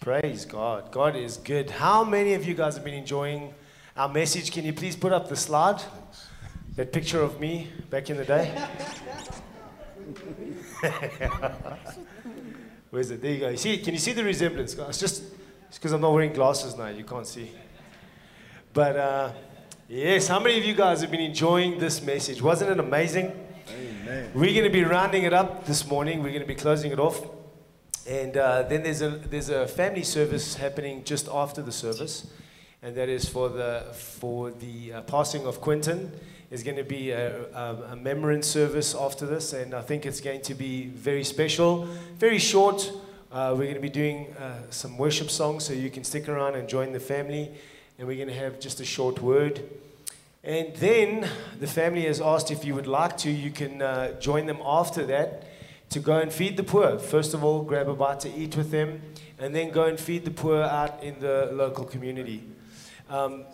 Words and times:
Praise 0.00 0.46
God. 0.46 0.90
God 0.90 1.14
is 1.14 1.36
good. 1.36 1.68
How 1.68 2.02
many 2.04 2.32
of 2.32 2.46
you 2.46 2.54
guys 2.54 2.74
have 2.74 2.84
been 2.84 2.94
enjoying 2.94 3.52
our 3.94 4.08
message? 4.08 4.50
Can 4.50 4.64
you 4.64 4.72
please 4.72 4.96
put 4.96 5.12
up 5.12 5.28
the 5.28 5.36
slide? 5.36 5.82
That 6.76 6.90
picture 6.90 7.20
of 7.20 7.38
me 7.38 7.68
back 7.90 8.08
in 8.08 8.16
the 8.16 8.24
day? 8.24 8.50
Where's 12.88 13.10
it? 13.10 13.20
There 13.20 13.30
you 13.30 13.40
go. 13.40 13.50
You 13.50 13.58
see, 13.58 13.76
can 13.76 13.92
you 13.92 14.00
see 14.00 14.14
the 14.14 14.24
resemblance? 14.24 14.74
It's 14.74 14.98
just 14.98 15.22
because 15.74 15.92
I'm 15.92 16.00
not 16.00 16.14
wearing 16.14 16.32
glasses 16.32 16.78
now, 16.78 16.86
you 16.86 17.04
can't 17.04 17.26
see. 17.26 17.50
But 18.72 18.96
uh, 18.96 19.32
yes, 19.86 20.28
how 20.28 20.40
many 20.40 20.56
of 20.58 20.64
you 20.64 20.72
guys 20.72 21.02
have 21.02 21.10
been 21.10 21.20
enjoying 21.20 21.78
this 21.78 22.00
message? 22.00 22.40
Wasn't 22.40 22.70
it 22.70 22.78
amazing? 22.78 23.38
Amen. 23.68 24.30
We're 24.32 24.54
going 24.54 24.64
to 24.64 24.70
be 24.70 24.82
rounding 24.82 25.24
it 25.24 25.34
up 25.34 25.66
this 25.66 25.86
morning. 25.86 26.22
We're 26.22 26.30
going 26.30 26.40
to 26.40 26.48
be 26.48 26.54
closing 26.54 26.90
it 26.90 26.98
off. 26.98 27.20
And 28.10 28.36
uh, 28.36 28.62
then 28.64 28.82
there's 28.82 29.02
a, 29.02 29.10
there's 29.10 29.50
a 29.50 29.68
family 29.68 30.02
service 30.02 30.56
happening 30.56 31.04
just 31.04 31.28
after 31.28 31.62
the 31.62 31.70
service. 31.70 32.26
And 32.82 32.96
that 32.96 33.08
is 33.08 33.28
for 33.28 33.48
the, 33.48 33.86
for 33.92 34.50
the 34.50 34.94
uh, 34.94 35.02
passing 35.02 35.46
of 35.46 35.60
Quentin. 35.60 36.10
There's 36.48 36.64
going 36.64 36.78
to 36.78 36.82
be 36.82 37.12
a, 37.12 37.44
a, 37.54 37.96
a 37.96 38.42
service 38.42 38.96
after 38.96 39.26
this. 39.26 39.52
And 39.52 39.74
I 39.74 39.82
think 39.82 40.06
it's 40.06 40.20
going 40.20 40.40
to 40.42 40.54
be 40.54 40.86
very 40.86 41.22
special, 41.22 41.86
very 42.18 42.40
short. 42.40 42.90
Uh, 43.30 43.54
we're 43.56 43.66
going 43.66 43.74
to 43.76 43.80
be 43.80 43.88
doing 43.88 44.34
uh, 44.40 44.62
some 44.70 44.98
worship 44.98 45.30
songs, 45.30 45.62
so 45.62 45.72
you 45.72 45.88
can 45.88 46.02
stick 46.02 46.28
around 46.28 46.56
and 46.56 46.68
join 46.68 46.92
the 46.92 46.98
family. 46.98 47.48
And 47.96 48.08
we're 48.08 48.16
going 48.16 48.26
to 48.26 48.34
have 48.34 48.58
just 48.58 48.80
a 48.80 48.84
short 48.84 49.22
word. 49.22 49.62
And 50.42 50.74
then 50.74 51.28
the 51.60 51.68
family 51.68 52.06
has 52.06 52.20
asked 52.20 52.50
if 52.50 52.64
you 52.64 52.74
would 52.74 52.88
like 52.88 53.16
to, 53.18 53.30
you 53.30 53.52
can 53.52 53.80
uh, 53.80 54.18
join 54.18 54.46
them 54.46 54.58
after 54.64 55.06
that 55.06 55.44
to 55.90 55.98
go 55.98 56.18
and 56.18 56.32
feed 56.32 56.56
the 56.56 56.62
poor. 56.62 56.98
First 56.98 57.34
of 57.34 57.44
all, 57.44 57.62
grab 57.62 57.88
a 57.88 57.94
bite 57.94 58.20
to 58.20 58.34
eat 58.34 58.56
with 58.56 58.70
them, 58.70 59.02
and 59.38 59.54
then 59.54 59.70
go 59.70 59.84
and 59.84 59.98
feed 59.98 60.24
the 60.24 60.30
poor 60.30 60.62
out 60.62 61.02
in 61.02 61.20
the 61.20 61.50
local 61.52 61.84
community. 61.84 62.44
Um, 63.08 63.44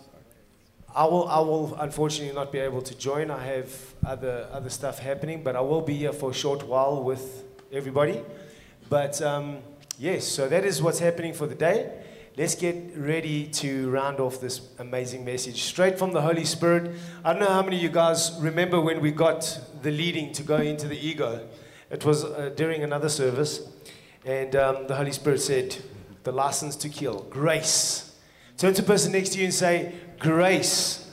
I 0.94 1.04
will, 1.04 1.28
I 1.28 1.40
will 1.40 1.74
unfortunately 1.78 2.34
not 2.34 2.52
be 2.52 2.58
able 2.58 2.80
to 2.82 2.96
join. 2.96 3.30
I 3.30 3.44
have 3.44 3.94
other, 4.06 4.48
other 4.52 4.70
stuff 4.70 4.98
happening, 4.98 5.42
but 5.42 5.54
I 5.54 5.60
will 5.60 5.82
be 5.82 5.94
here 5.94 6.12
for 6.12 6.30
a 6.30 6.34
short 6.34 6.66
while 6.66 7.02
with 7.02 7.44
everybody. 7.72 8.22
But 8.88 9.20
um, 9.20 9.58
yes, 9.98 10.26
so 10.26 10.48
that 10.48 10.64
is 10.64 10.82
what's 10.82 10.98
happening 10.98 11.34
for 11.34 11.46
the 11.46 11.54
day. 11.54 11.90
Let's 12.36 12.54
get 12.54 12.92
ready 12.96 13.46
to 13.46 13.90
round 13.90 14.20
off 14.20 14.40
this 14.40 14.60
amazing 14.78 15.24
message 15.24 15.62
straight 15.62 15.98
from 15.98 16.12
the 16.12 16.20
Holy 16.20 16.44
Spirit. 16.44 16.94
I 17.24 17.32
don't 17.32 17.40
know 17.40 17.48
how 17.48 17.62
many 17.62 17.76
of 17.76 17.82
you 17.82 17.88
guys 17.88 18.32
remember 18.40 18.80
when 18.80 19.00
we 19.00 19.10
got 19.10 19.58
the 19.82 19.90
leading 19.90 20.32
to 20.34 20.42
go 20.42 20.56
into 20.56 20.86
the 20.86 20.98
ego. 20.98 21.46
It 21.90 22.04
was 22.04 22.24
uh, 22.24 22.50
during 22.56 22.82
another 22.82 23.08
service, 23.08 23.60
and 24.24 24.54
um, 24.56 24.86
the 24.88 24.96
Holy 24.96 25.12
Spirit 25.12 25.40
said, 25.40 25.76
The 26.24 26.32
license 26.32 26.74
to 26.76 26.88
kill, 26.88 27.26
grace. 27.30 28.18
Turn 28.58 28.74
to 28.74 28.82
the 28.82 28.86
person 28.86 29.12
next 29.12 29.30
to 29.30 29.38
you 29.38 29.44
and 29.44 29.54
say, 29.54 29.92
Grace. 30.18 31.08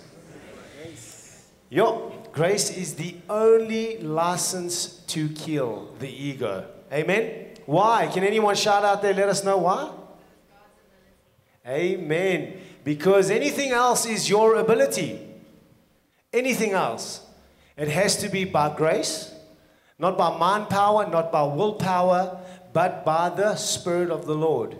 Yo, 1.69 2.13
grace 2.31 2.75
is 2.75 2.95
the 2.95 3.16
only 3.29 3.97
license 3.99 4.97
to 5.07 5.29
kill 5.29 5.94
the 5.99 6.09
ego. 6.09 6.66
Amen? 6.91 7.47
Why? 7.66 8.07
Can 8.07 8.23
anyone 8.23 8.55
shout 8.55 8.83
out 8.83 9.01
there? 9.01 9.13
Let 9.13 9.29
us 9.29 9.44
know 9.44 9.57
why. 9.57 9.91
Amen. 11.67 12.59
Because 12.83 13.31
anything 13.31 13.71
else 13.71 14.05
is 14.05 14.29
your 14.29 14.55
ability. 14.55 15.19
Anything 16.31 16.71
else. 16.71 17.25
It 17.77 17.88
has 17.88 18.17
to 18.17 18.29
be 18.29 18.45
by 18.45 18.75
grace 18.75 19.32
not 20.03 20.17
by 20.17 20.37
manpower, 20.37 21.09
not 21.09 21.31
by 21.31 21.43
willpower, 21.43 22.37
but 22.73 23.05
by 23.05 23.29
the 23.29 23.55
Spirit 23.55 24.09
of 24.09 24.25
the 24.25 24.35
Lord. 24.35 24.75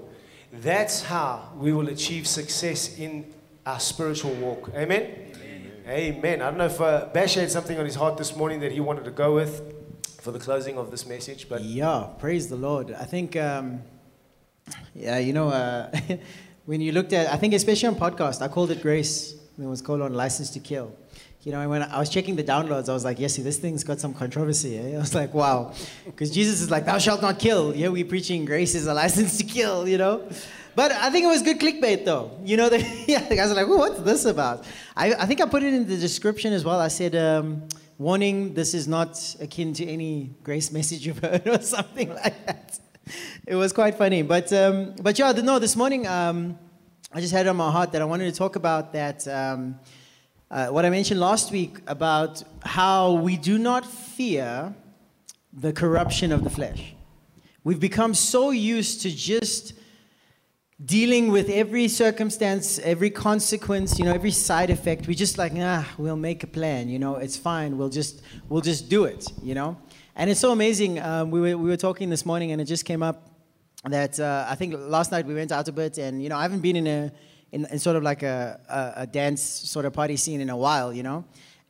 That's 0.52 1.04
how 1.04 1.50
we 1.56 1.72
will 1.72 1.88
achieve 1.88 2.28
success 2.28 3.00
in 3.00 3.34
our 3.66 3.80
spiritual 3.80 4.34
walk. 4.34 4.70
Amen? 4.76 5.32
Amen. 5.36 5.72
Amen. 5.88 6.42
I 6.42 6.50
don't 6.50 6.58
know 6.58 6.66
if 6.66 6.82
uh, 6.82 7.08
Bash 7.14 7.36
had 7.36 7.50
something 7.50 7.80
on 7.80 7.86
his 7.86 7.96
heart 7.96 8.18
this 8.18 8.36
morning 8.36 8.60
that 8.60 8.74
he 8.74 8.82
wanted 8.82 9.06
to 9.06 9.12
go 9.12 9.34
with 9.34 9.62
for 10.20 10.32
the 10.32 10.40
closing 10.40 10.78
of 10.78 10.92
this 10.92 11.06
message, 11.06 11.48
but 11.48 11.62
yeah, 11.62 12.08
praise 12.20 12.50
the 12.50 12.58
Lord. 12.58 12.92
I 12.92 13.06
think, 13.06 13.38
um, 13.38 13.82
yeah, 14.94 15.20
you 15.20 15.32
know, 15.32 15.48
uh, 15.48 15.90
when 16.66 16.82
you 16.82 16.92
looked 16.92 17.14
at, 17.14 17.32
I 17.32 17.38
think 17.38 17.54
especially 17.54 17.88
on 17.88 17.96
podcast, 17.96 18.42
I 18.42 18.50
called 18.50 18.72
it 18.72 18.82
Grace. 18.82 19.36
It 19.58 19.66
was 19.66 19.82
called 19.82 20.02
on 20.02 20.14
License 20.14 20.50
to 20.50 20.60
Kill 20.60 20.94
you 21.44 21.52
know, 21.52 21.68
when 21.68 21.84
I 21.84 22.00
was 22.00 22.10
checking 22.10 22.38
the 22.38 22.44
downloads, 22.44 22.88
I 22.88 22.94
was 22.94 23.04
like, 23.04 23.20
yes, 23.20 23.34
see, 23.34 23.42
this 23.42 23.58
thing's 23.58 23.84
got 23.84 24.00
some 24.00 24.14
controversy. 24.14 24.78
Eh? 24.78 24.94
I 24.96 25.00
was 25.00 25.14
like, 25.14 25.34
wow. 25.34 25.74
Because 26.06 26.32
Jesus 26.32 26.62
is 26.62 26.72
like, 26.72 26.86
thou 26.86 26.98
shalt 26.98 27.22
not 27.22 27.38
kill. 27.38 27.76
Yeah, 27.76 27.90
we 27.90 28.06
preaching 28.06 28.46
grace 28.46 28.76
is 28.76 28.88
a 28.88 28.94
license 28.94 29.38
to 29.40 29.44
kill, 29.44 29.88
you 29.88 29.98
know? 29.98 30.28
But 30.76 30.92
I 30.94 31.10
think 31.10 31.26
it 31.26 31.28
was 31.28 31.42
good 31.42 31.60
clickbait, 31.60 32.06
though. 32.06 32.32
You 32.44 32.56
know, 32.56 32.70
the, 32.70 32.80
yeah, 33.08 33.28
the 33.28 33.36
guys 33.36 33.52
are 33.52 33.56
like, 33.56 33.68
well, 33.68 33.80
what's 33.80 34.00
this 34.02 34.24
about? 34.26 34.66
I, 34.96 35.14
I 35.14 35.26
think 35.26 35.42
I 35.42 35.46
put 35.46 35.64
it 35.64 35.74
in 35.74 35.86
the 35.86 35.98
description 35.98 36.54
as 36.54 36.64
well. 36.64 36.80
I 36.80 36.88
said, 36.88 37.14
um, 37.14 37.68
warning, 37.98 38.54
this 38.54 38.74
is 38.74 38.88
not 38.88 39.36
akin 39.42 39.74
to 39.74 39.86
any 39.86 40.32
grace 40.44 40.72
message 40.72 41.06
you've 41.06 41.20
heard 41.20 41.46
or 41.48 41.62
something 41.62 42.10
like 42.14 42.46
that. 42.46 42.80
It 43.46 43.56
was 43.56 43.74
quite 43.74 43.96
funny. 43.96 44.22
But, 44.22 44.52
um, 44.54 44.96
but 45.02 45.20
yeah, 45.20 45.34
no, 45.34 45.60
this 45.60 45.76
morning, 45.76 46.08
um, 46.08 46.58
I 47.12 47.20
just 47.20 47.34
had 47.34 47.48
on 47.48 47.58
my 47.58 47.70
heart 47.70 47.92
that 47.92 48.02
I 48.02 48.06
wanted 48.06 48.32
to 48.32 48.38
talk 48.38 48.56
about 48.56 48.94
that. 48.94 49.28
Uh, 50.54 50.68
what 50.68 50.86
I 50.86 50.92
mentioned 50.92 51.20
last 51.20 51.52
week 51.52 51.80
about 51.88 52.44
how 52.62 53.14
we 53.14 53.38
do 53.38 53.58
not 53.58 53.84
fear 53.88 54.76
the 55.52 55.74
corruption 55.74 56.32
of 56.32 56.44
the 56.44 56.50
flesh. 56.52 56.94
We've 57.64 57.80
become 57.80 58.14
so 58.14 58.52
used 58.52 59.02
to 59.02 59.10
just 59.10 59.74
dealing 60.86 61.32
with 61.32 61.50
every 61.50 61.88
circumstance, 61.88 62.78
every 62.78 63.10
consequence, 63.10 63.98
you 63.98 64.06
know, 64.06 64.14
every 64.14 64.30
side 64.30 64.70
effect. 64.70 65.08
We 65.08 65.16
just 65.16 65.40
like, 65.40 65.54
ah, 65.56 65.92
we'll 65.98 66.18
make 66.18 66.44
a 66.44 66.48
plan, 66.48 66.88
you 66.88 67.00
know, 67.00 67.16
it's 67.16 67.36
fine. 67.36 67.76
We'll 67.76 67.90
just, 67.90 68.22
we'll 68.48 68.62
just 68.62 68.90
do 68.90 69.06
it, 69.06 69.26
you 69.42 69.56
know. 69.56 69.76
And 70.16 70.30
it's 70.30 70.40
so 70.40 70.52
amazing. 70.52 71.00
Um, 71.00 71.32
we, 71.32 71.42
were, 71.42 71.58
we 71.58 71.68
were 71.68 71.78
talking 71.78 72.12
this 72.12 72.28
morning, 72.28 72.52
and 72.52 72.62
it 72.62 72.66
just 72.66 72.86
came 72.86 73.02
up 73.02 73.28
that 73.86 74.20
uh, 74.20 74.46
I 74.48 74.54
think 74.54 74.76
last 74.78 75.12
night 75.12 75.26
we 75.26 75.34
went 75.34 75.52
out 75.52 75.68
a 75.68 75.72
bit, 75.72 75.98
and 75.98 76.22
you 76.22 76.30
know, 76.30 76.38
I 76.38 76.44
haven't 76.44 76.62
been 76.62 76.76
in 76.76 76.86
a 76.86 77.12
in, 77.54 77.66
in 77.72 77.80
sort 77.80 77.96
of 77.96 78.04
like 78.04 78.24
a, 78.24 78.60
a, 78.68 79.04
a 79.04 79.08
dance 79.08 79.42
sort 79.42 79.86
of 79.86 79.94
party 79.94 80.18
scene 80.18 80.42
in 80.42 80.50
a 80.50 80.58
while, 80.58 80.92
you 80.92 81.04
know? 81.04 81.24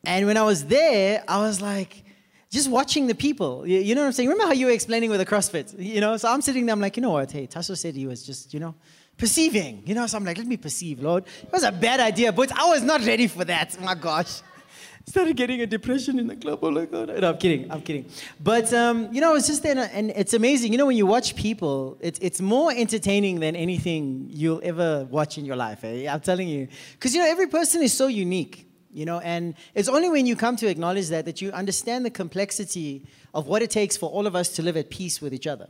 And 0.04 0.26
when 0.26 0.38
I 0.38 0.44
was 0.44 0.66
there, 0.66 1.24
I 1.28 1.38
was 1.40 1.62
like, 1.62 2.04
just 2.50 2.70
watching 2.70 3.08
the 3.08 3.16
people. 3.16 3.68
You, 3.68 3.80
you, 3.80 3.96
know 3.96 4.02
what 4.02 4.08
I'm 4.08 4.14
saying? 4.14 4.30
Remember 4.30 4.48
how 4.48 4.54
you 4.54 4.68
were 4.68 4.72
explaining 4.72 5.10
with 5.10 5.20
the 5.20 5.26
CrossFit? 5.26 5.76
You 5.78 6.02
know, 6.02 6.18
so 6.18 6.30
I'm 6.30 6.42
sitting 6.42 6.66
there, 6.66 6.74
I'm 6.74 6.80
like, 6.80 6.98
you 6.98 7.02
know 7.02 7.12
what? 7.12 7.32
Hey, 7.32 7.46
Tasso 7.48 7.74
said 7.74 7.96
he 7.96 8.08
was 8.08 8.26
just, 8.26 8.54
you 8.54 8.60
know, 8.60 8.76
perceiving. 9.18 9.84
You 9.86 9.96
know, 9.96 10.08
so 10.08 10.18
I'm 10.18 10.26
like, 10.26 10.38
let 10.38 10.48
me 10.48 10.58
perceive, 10.58 11.02
Lord. 11.02 11.26
It 11.42 11.52
was 11.52 11.64
a 11.64 11.72
bad 11.72 12.00
idea, 12.00 12.32
but 12.32 12.52
I 12.52 12.66
was 12.66 12.82
not 12.82 13.06
ready 13.06 13.28
for 13.28 13.44
that. 13.46 13.80
My 13.82 13.96
gosh 13.96 14.42
started 15.06 15.36
getting 15.36 15.62
a 15.62 15.68
depression 15.68 16.18
in 16.20 16.28
the 16.28 16.36
club. 16.36 16.60
Oh 16.62 16.72
my 16.72 16.86
God. 16.86 17.10
No, 17.20 17.30
I'm 17.30 17.38
kidding. 17.38 17.72
I'm 17.72 17.82
kidding. 17.82 18.06
But, 18.42 18.74
um, 18.74 19.14
you 19.14 19.22
know, 19.22 19.36
it's 19.36 19.48
just, 19.48 19.64
there, 19.64 19.90
and 19.94 20.12
it's 20.12 20.34
amazing. 20.34 20.72
You 20.72 20.78
know, 20.78 20.86
when 20.86 20.98
you 20.98 21.06
watch 21.06 21.36
people, 21.36 21.98
it's, 22.00 22.20
it's 22.20 22.42
more 22.42 22.72
entertaining 22.72 23.40
than 23.40 23.56
anything 23.56 24.28
you'll 24.30 24.62
ever 24.64 25.06
watch 25.10 25.38
in 25.38 25.46
your 25.46 25.56
life. 25.56 25.84
Eh? 25.84 26.08
I'm 26.08 26.22
telling 26.22 26.48
you. 26.48 26.68
Because, 26.94 27.14
you 27.14 27.22
know, 27.22 27.30
every 27.30 27.48
person 27.48 27.82
is 27.82 27.94
so 27.94 28.08
unique, 28.08 28.68
you 28.92 29.06
know, 29.06 29.20
and 29.20 29.56
it's 29.76 29.90
only 29.90 30.10
when 30.10 30.26
you 30.26 30.36
come 30.36 30.56
to 30.58 30.68
acknowledge 30.68 31.10
that 31.10 31.26
that 31.26 31.42
you 31.42 31.52
understand 31.52 32.06
the 32.06 32.12
complexity 32.12 33.06
of 33.34 33.48
what 33.48 33.62
it 33.62 33.72
takes 33.72 33.98
for 33.98 34.10
all 34.10 34.26
of 34.28 34.36
us 34.36 34.50
to 34.50 34.62
live 34.62 34.78
at 34.78 34.90
peace 34.90 35.22
with 35.22 35.34
each 35.34 35.48
other. 35.48 35.70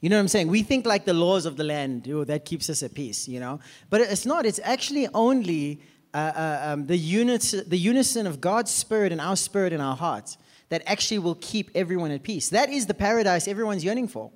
You 0.00 0.10
know 0.10 0.16
what 0.16 0.20
I'm 0.20 0.28
saying? 0.28 0.48
We 0.48 0.62
think 0.62 0.86
like 0.86 1.04
the 1.04 1.14
laws 1.14 1.46
of 1.46 1.56
the 1.56 1.64
land, 1.64 2.08
oh, 2.10 2.24
that 2.24 2.44
keeps 2.44 2.68
us 2.68 2.82
at 2.82 2.94
peace, 2.94 3.28
you 3.28 3.40
know? 3.40 3.60
But 3.88 4.02
it's 4.02 4.26
not. 4.26 4.44
It's 4.44 4.60
actually 4.62 5.08
only 5.14 5.80
uh, 6.14 6.16
uh, 6.16 6.60
um, 6.72 6.86
the, 6.86 6.96
unit, 6.96 7.54
the 7.66 7.78
unison 7.78 8.26
of 8.26 8.40
God's 8.40 8.70
spirit 8.70 9.12
and 9.12 9.20
our 9.20 9.36
spirit 9.36 9.72
in 9.72 9.80
our 9.80 9.96
hearts 9.96 10.38
that 10.68 10.82
actually 10.86 11.18
will 11.18 11.36
keep 11.36 11.70
everyone 11.74 12.10
at 12.10 12.22
peace. 12.22 12.48
That 12.48 12.70
is 12.70 12.86
the 12.86 12.94
paradise 12.94 13.46
everyone's 13.46 13.84
yearning 13.84 14.08
for. 14.08 14.30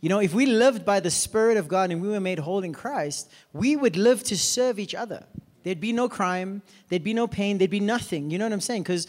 You 0.00 0.08
know, 0.08 0.18
if 0.18 0.32
we 0.32 0.46
lived 0.46 0.84
by 0.84 1.00
the 1.00 1.10
Spirit 1.10 1.56
of 1.58 1.68
God 1.68 1.90
and 1.90 2.00
we 2.00 2.08
were 2.08 2.20
made 2.20 2.38
whole 2.38 2.64
in 2.64 2.72
Christ, 2.72 3.30
we 3.52 3.76
would 3.76 3.96
live 3.96 4.22
to 4.24 4.36
serve 4.36 4.78
each 4.78 4.94
other. 4.94 5.24
There'd 5.62 5.80
be 5.80 5.92
no 5.92 6.08
crime, 6.08 6.62
there'd 6.88 7.04
be 7.04 7.12
no 7.12 7.26
pain, 7.26 7.58
there'd 7.58 7.70
be 7.70 7.80
nothing. 7.80 8.30
You 8.30 8.38
know 8.38 8.46
what 8.46 8.52
I'm 8.52 8.62
saying? 8.62 8.82
Because 8.82 9.06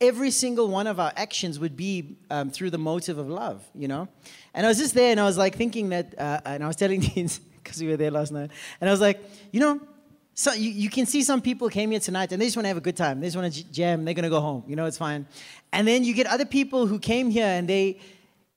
every 0.00 0.30
single 0.30 0.68
one 0.68 0.86
of 0.86 0.98
our 0.98 1.12
actions 1.14 1.58
would 1.58 1.76
be 1.76 2.16
um, 2.30 2.50
through 2.50 2.70
the 2.70 2.78
motive 2.78 3.18
of 3.18 3.28
love, 3.28 3.62
you 3.74 3.86
know? 3.86 4.08
And 4.54 4.64
I 4.64 4.70
was 4.70 4.78
just 4.78 4.94
there 4.94 5.10
and 5.10 5.20
I 5.20 5.24
was 5.24 5.36
like 5.36 5.56
thinking 5.56 5.90
that, 5.90 6.18
uh, 6.18 6.40
and 6.46 6.64
I 6.64 6.66
was 6.66 6.76
telling 6.76 7.00
Deans, 7.14 7.38
because 7.38 7.82
we 7.82 7.88
were 7.88 7.98
there 7.98 8.10
last 8.10 8.32
night, 8.32 8.50
and 8.80 8.88
I 8.88 8.92
was 8.92 9.00
like, 9.00 9.22
you 9.52 9.60
know, 9.60 9.78
so 10.34 10.52
you, 10.52 10.70
you 10.70 10.90
can 10.90 11.06
see 11.06 11.22
some 11.22 11.40
people 11.40 11.68
came 11.68 11.90
here 11.90 12.00
tonight 12.00 12.32
and 12.32 12.40
they 12.40 12.46
just 12.46 12.56
want 12.56 12.64
to 12.64 12.68
have 12.68 12.76
a 12.76 12.82
good 12.82 12.96
time. 12.96 13.20
They 13.20 13.26
just 13.26 13.36
want 13.36 13.52
to 13.52 13.72
jam. 13.72 14.04
They're 14.04 14.14
going 14.14 14.24
to 14.24 14.30
go 14.30 14.40
home. 14.40 14.64
You 14.66 14.76
know, 14.76 14.86
it's 14.86 14.98
fine. 14.98 15.26
And 15.72 15.86
then 15.86 16.04
you 16.04 16.14
get 16.14 16.26
other 16.26 16.44
people 16.44 16.86
who 16.86 16.98
came 16.98 17.30
here 17.30 17.46
and 17.46 17.68
they, 17.68 17.98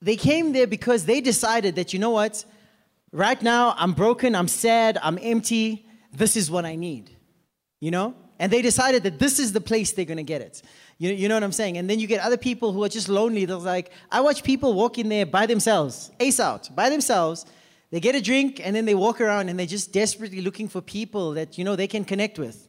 they 0.02 0.16
came 0.16 0.54
there 0.54 0.68
because 0.68 1.06
they 1.06 1.22
decided 1.22 1.76
that, 1.76 1.94
you 1.94 2.00
know 2.00 2.12
what? 2.12 2.46
Right 3.12 3.42
now, 3.42 3.76
I'm 3.78 3.94
broken, 3.94 4.36
I'm 4.36 4.48
sad, 4.48 4.98
I'm 5.02 5.20
empty. 5.22 5.86
This 6.12 6.36
is 6.36 6.50
what 6.50 6.66
I 6.66 6.76
need. 6.76 7.12
You 7.80 7.92
know? 7.92 8.16
And 8.40 8.52
they 8.52 8.62
decided 8.62 9.04
that 9.04 9.20
this 9.20 9.40
is 9.40 9.54
the 9.54 9.62
place 9.62 9.92
they're 9.92 10.06
going 10.06 10.18
to 10.18 10.24
get 10.24 10.42
it. 10.42 10.62
You, 10.98 11.12
you 11.12 11.28
know 11.28 11.36
what 11.36 11.44
I'm 11.44 11.52
saying? 11.52 11.78
And 11.78 11.90
then 11.90 12.00
you 12.00 12.08
get 12.08 12.22
other 12.22 12.38
people 12.38 12.72
who 12.72 12.84
are 12.84 12.90
just 12.90 13.10
lonely. 13.10 13.46
They're 13.46 13.58
like, 13.58 13.92
I 14.12 14.22
watch 14.22 14.44
people 14.44 14.74
walk 14.74 14.98
in 14.98 15.10
there 15.10 15.26
by 15.26 15.46
themselves, 15.46 16.12
ace 16.20 16.40
out, 16.40 16.74
by 16.76 16.90
themselves 16.90 17.46
They 17.94 18.00
get 18.00 18.16
a 18.16 18.22
drink 18.22 18.60
and 18.60 18.76
then 18.76 18.86
they 18.86 18.96
walk 18.96 19.22
around 19.22 19.50
and 19.50 19.60
they're 19.60 19.68
just 19.68 19.94
desperately 19.94 20.42
looking 20.42 20.68
for 20.68 20.82
people 20.82 21.34
that, 21.34 21.60
you 21.60 21.64
know, 21.64 21.76
they 21.76 21.86
can 21.86 22.04
connect 22.04 22.40
with. 22.40 22.68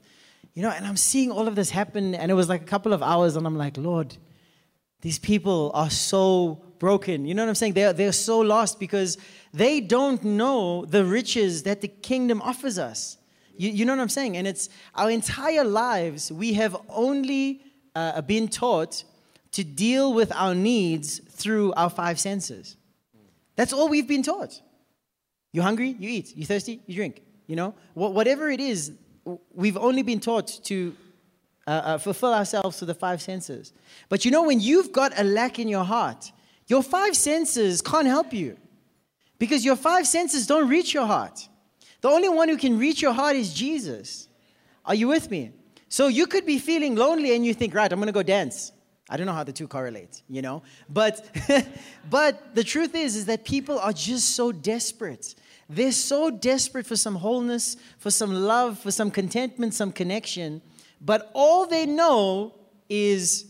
You 0.53 0.61
know, 0.61 0.69
and 0.69 0.85
I'm 0.85 0.99
seeing 0.99 1.31
all 1.31 1.49
of 1.49 1.55
this 1.55 1.71
happen 1.71 2.15
and 2.15 2.31
it 2.31 2.35
was 2.35 2.50
like 2.50 2.61
a 2.61 2.67
couple 2.67 2.93
of 2.93 3.03
hours 3.03 3.35
and 3.35 3.47
I'm 3.47 3.56
like, 3.56 3.79
Lord, 3.79 4.19
these 5.00 5.19
people 5.19 5.71
are 5.73 5.88
so 5.88 6.62
broken. 6.79 7.25
You 7.25 7.32
know 7.32 7.43
what 7.43 7.49
I'm 7.49 7.55
saying? 7.55 7.73
They're, 7.73 7.94
they're 7.94 8.12
so 8.12 8.41
lost 8.41 8.79
because 8.79 9.17
they 9.55 9.81
don't 9.81 10.23
know 10.23 10.85
the 10.85 11.06
riches 11.06 11.62
that 11.62 11.81
the 11.81 11.88
kingdom 11.88 12.43
offers 12.43 12.79
us. 12.79 13.17
You, 13.56 13.71
you 13.71 13.87
know 13.87 13.94
what 13.97 14.03
I'm 14.03 14.11
saying? 14.11 14.37
And 14.37 14.47
it's 14.47 14.69
our 14.94 15.11
entire 15.11 15.65
lives, 15.65 16.31
we 16.31 16.53
have 16.53 16.76
only 16.91 17.62
uh, 17.94 18.21
been 18.21 18.47
taught 18.47 19.05
to 19.53 19.65
deal 19.65 20.12
with 20.12 20.35
our 20.35 20.55
needs 20.55 21.21
through 21.31 21.73
our 21.79 21.88
five 21.88 22.21
senses. 22.21 22.76
That's 23.56 23.73
all 23.73 23.88
we've 23.88 24.06
been 24.06 24.23
taught. 24.23 24.61
You 25.54 25.62
hungry? 25.62 25.94
You 26.00 26.10
eat. 26.10 26.36
You 26.36 26.44
thirsty? 26.44 26.80
You 26.84 26.96
drink. 26.96 27.22
You 27.46 27.54
know, 27.54 27.74
whatever 27.94 28.50
it 28.50 28.58
is, 28.58 28.90
we've 29.54 29.76
only 29.76 30.02
been 30.02 30.18
taught 30.18 30.48
to 30.64 30.96
uh, 31.68 31.70
uh, 31.70 31.98
fulfill 31.98 32.34
ourselves 32.34 32.78
through 32.78 32.86
the 32.86 32.94
five 32.94 33.22
senses. 33.22 33.72
But 34.08 34.24
you 34.24 34.32
know, 34.32 34.42
when 34.42 34.58
you've 34.58 34.90
got 34.90 35.12
a 35.16 35.22
lack 35.22 35.60
in 35.60 35.68
your 35.68 35.84
heart, 35.84 36.32
your 36.66 36.82
five 36.82 37.14
senses 37.16 37.80
can't 37.82 38.08
help 38.08 38.32
you 38.32 38.56
because 39.38 39.64
your 39.64 39.76
five 39.76 40.08
senses 40.08 40.48
don't 40.48 40.68
reach 40.68 40.92
your 40.92 41.06
heart. 41.06 41.48
The 42.00 42.08
only 42.08 42.28
one 42.28 42.48
who 42.48 42.56
can 42.56 42.76
reach 42.76 43.00
your 43.00 43.12
heart 43.12 43.36
is 43.36 43.54
Jesus. 43.54 44.26
Are 44.84 44.94
you 44.96 45.06
with 45.06 45.30
me? 45.30 45.52
So 45.88 46.08
you 46.08 46.26
could 46.26 46.46
be 46.46 46.58
feeling 46.58 46.96
lonely 46.96 47.36
and 47.36 47.46
you 47.46 47.54
think, 47.54 47.74
right, 47.74 47.92
I'm 47.92 48.00
going 48.00 48.08
to 48.08 48.12
go 48.12 48.24
dance. 48.24 48.72
I 49.08 49.16
don't 49.16 49.26
know 49.26 49.32
how 49.32 49.44
the 49.44 49.52
two 49.52 49.68
correlate, 49.68 50.22
you 50.28 50.42
know? 50.42 50.62
But 50.88 51.24
but 52.10 52.54
the 52.54 52.64
truth 52.64 52.94
is 52.94 53.16
is 53.16 53.26
that 53.26 53.44
people 53.44 53.78
are 53.78 53.92
just 53.92 54.34
so 54.34 54.50
desperate. 54.50 55.34
They're 55.69 55.93
so 55.93 56.31
desperate 56.31 56.87
for 56.87 56.96
some 56.96 57.16
wholeness, 57.16 57.76
for 57.99 58.11
some 58.11 58.34
love, 58.34 58.78
for 58.78 58.90
some 58.90 59.11
contentment, 59.11 59.75
some 59.75 59.93
connection, 59.93 60.62
but 61.00 61.31
all 61.34 61.66
they 61.66 61.87
know 61.87 62.55
is 62.88 63.46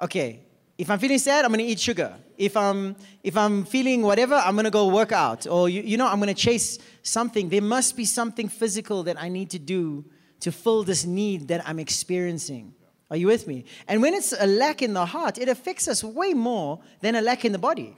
okay, 0.00 0.40
if 0.76 0.90
I'm 0.90 0.98
feeling 0.98 1.18
sad, 1.18 1.44
I'm 1.44 1.52
to 1.52 1.62
eat 1.62 1.78
sugar. 1.80 2.14
If 2.36 2.56
I'm 2.56 2.96
if 3.22 3.36
I'm 3.36 3.64
feeling 3.64 4.02
whatever, 4.02 4.34
I'm 4.34 4.56
to 4.56 4.70
go 4.70 4.88
work 4.88 5.12
out 5.12 5.46
or 5.46 5.68
you, 5.68 5.82
you 5.82 5.96
know, 5.96 6.08
I'm 6.08 6.20
to 6.20 6.34
chase 6.34 6.78
something. 7.02 7.48
There 7.48 7.62
must 7.62 7.96
be 7.96 8.04
something 8.04 8.48
physical 8.48 9.04
that 9.04 9.20
I 9.20 9.28
need 9.28 9.50
to 9.50 9.58
do 9.58 10.04
to 10.40 10.50
fill 10.50 10.82
this 10.82 11.04
need 11.04 11.48
that 11.48 11.66
I'm 11.66 11.78
experiencing. 11.78 12.74
Are 13.10 13.16
you 13.16 13.28
with 13.28 13.46
me? 13.46 13.64
And 13.86 14.02
when 14.02 14.14
it's 14.14 14.34
a 14.38 14.46
lack 14.46 14.82
in 14.82 14.94
the 14.94 15.06
heart, 15.06 15.38
it 15.38 15.48
affects 15.48 15.86
us 15.86 16.02
way 16.02 16.34
more 16.34 16.80
than 17.00 17.14
a 17.14 17.22
lack 17.22 17.44
in 17.44 17.52
the 17.52 17.58
body. 17.58 17.96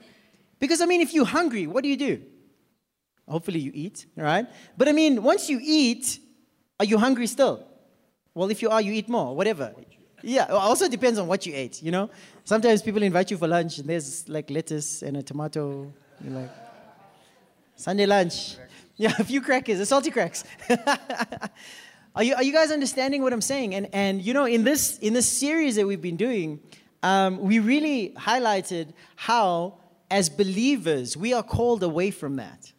Because, 0.59 0.81
I 0.81 0.85
mean, 0.85 1.01
if 1.01 1.13
you're 1.13 1.25
hungry, 1.25 1.65
what 1.67 1.83
do 1.83 1.89
you 1.89 1.97
do? 1.97 2.21
Hopefully 3.27 3.59
you 3.59 3.71
eat, 3.73 4.05
right? 4.15 4.45
But 4.77 4.87
I 4.87 4.91
mean, 4.93 5.21
once 5.21 5.49
you 5.49 5.59
eat, 5.61 6.19
are 6.79 6.85
you 6.85 6.97
hungry 6.97 7.27
still? 7.27 7.65
Well, 8.33 8.49
if 8.49 8.61
you 8.61 8.69
are, 8.69 8.81
you 8.81 8.93
eat 8.93 9.09
more, 9.09 9.35
whatever. 9.35 9.73
Yeah, 10.23 10.45
also 10.45 10.87
depends 10.87 11.19
on 11.19 11.27
what 11.27 11.45
you 11.45 11.53
ate, 11.53 11.81
you 11.83 11.91
know? 11.91 12.09
Sometimes 12.43 12.81
people 12.81 13.03
invite 13.03 13.29
you 13.31 13.37
for 13.37 13.47
lunch 13.47 13.79
and 13.79 13.89
there's 13.89 14.27
like 14.29 14.49
lettuce 14.49 15.01
and 15.01 15.17
a 15.17 15.23
tomato. 15.23 15.91
You're 16.23 16.33
like, 16.33 16.51
Sunday 17.75 18.05
lunch. 18.05 18.57
Yeah, 18.95 19.13
a 19.19 19.23
few 19.23 19.41
crackers, 19.41 19.79
a 19.79 19.85
salty 19.85 20.09
cracks. 20.09 20.43
Are 22.15 22.23
you, 22.23 22.33
are 22.33 22.41
you 22.41 22.51
guys 22.51 22.71
understanding 22.71 23.21
what 23.21 23.31
I'm 23.31 23.41
saying? 23.41 23.75
And, 23.75 23.89
and 23.93 24.19
you 24.23 24.33
know, 24.33 24.45
in 24.45 24.63
this, 24.63 24.97
in 24.97 25.13
this 25.13 25.27
series 25.27 25.75
that 25.75 25.85
we've 25.85 26.01
been 26.01 26.15
doing, 26.17 26.59
um, 27.03 27.37
we 27.37 27.59
really 27.59 28.15
highlighted 28.17 28.93
how, 29.15 29.75
as 30.09 30.27
believers, 30.27 31.15
we 31.15 31.33
are 31.33 31.43
called 31.43 31.83
away 31.83 32.09
from 32.09 32.37
that. 32.37 32.73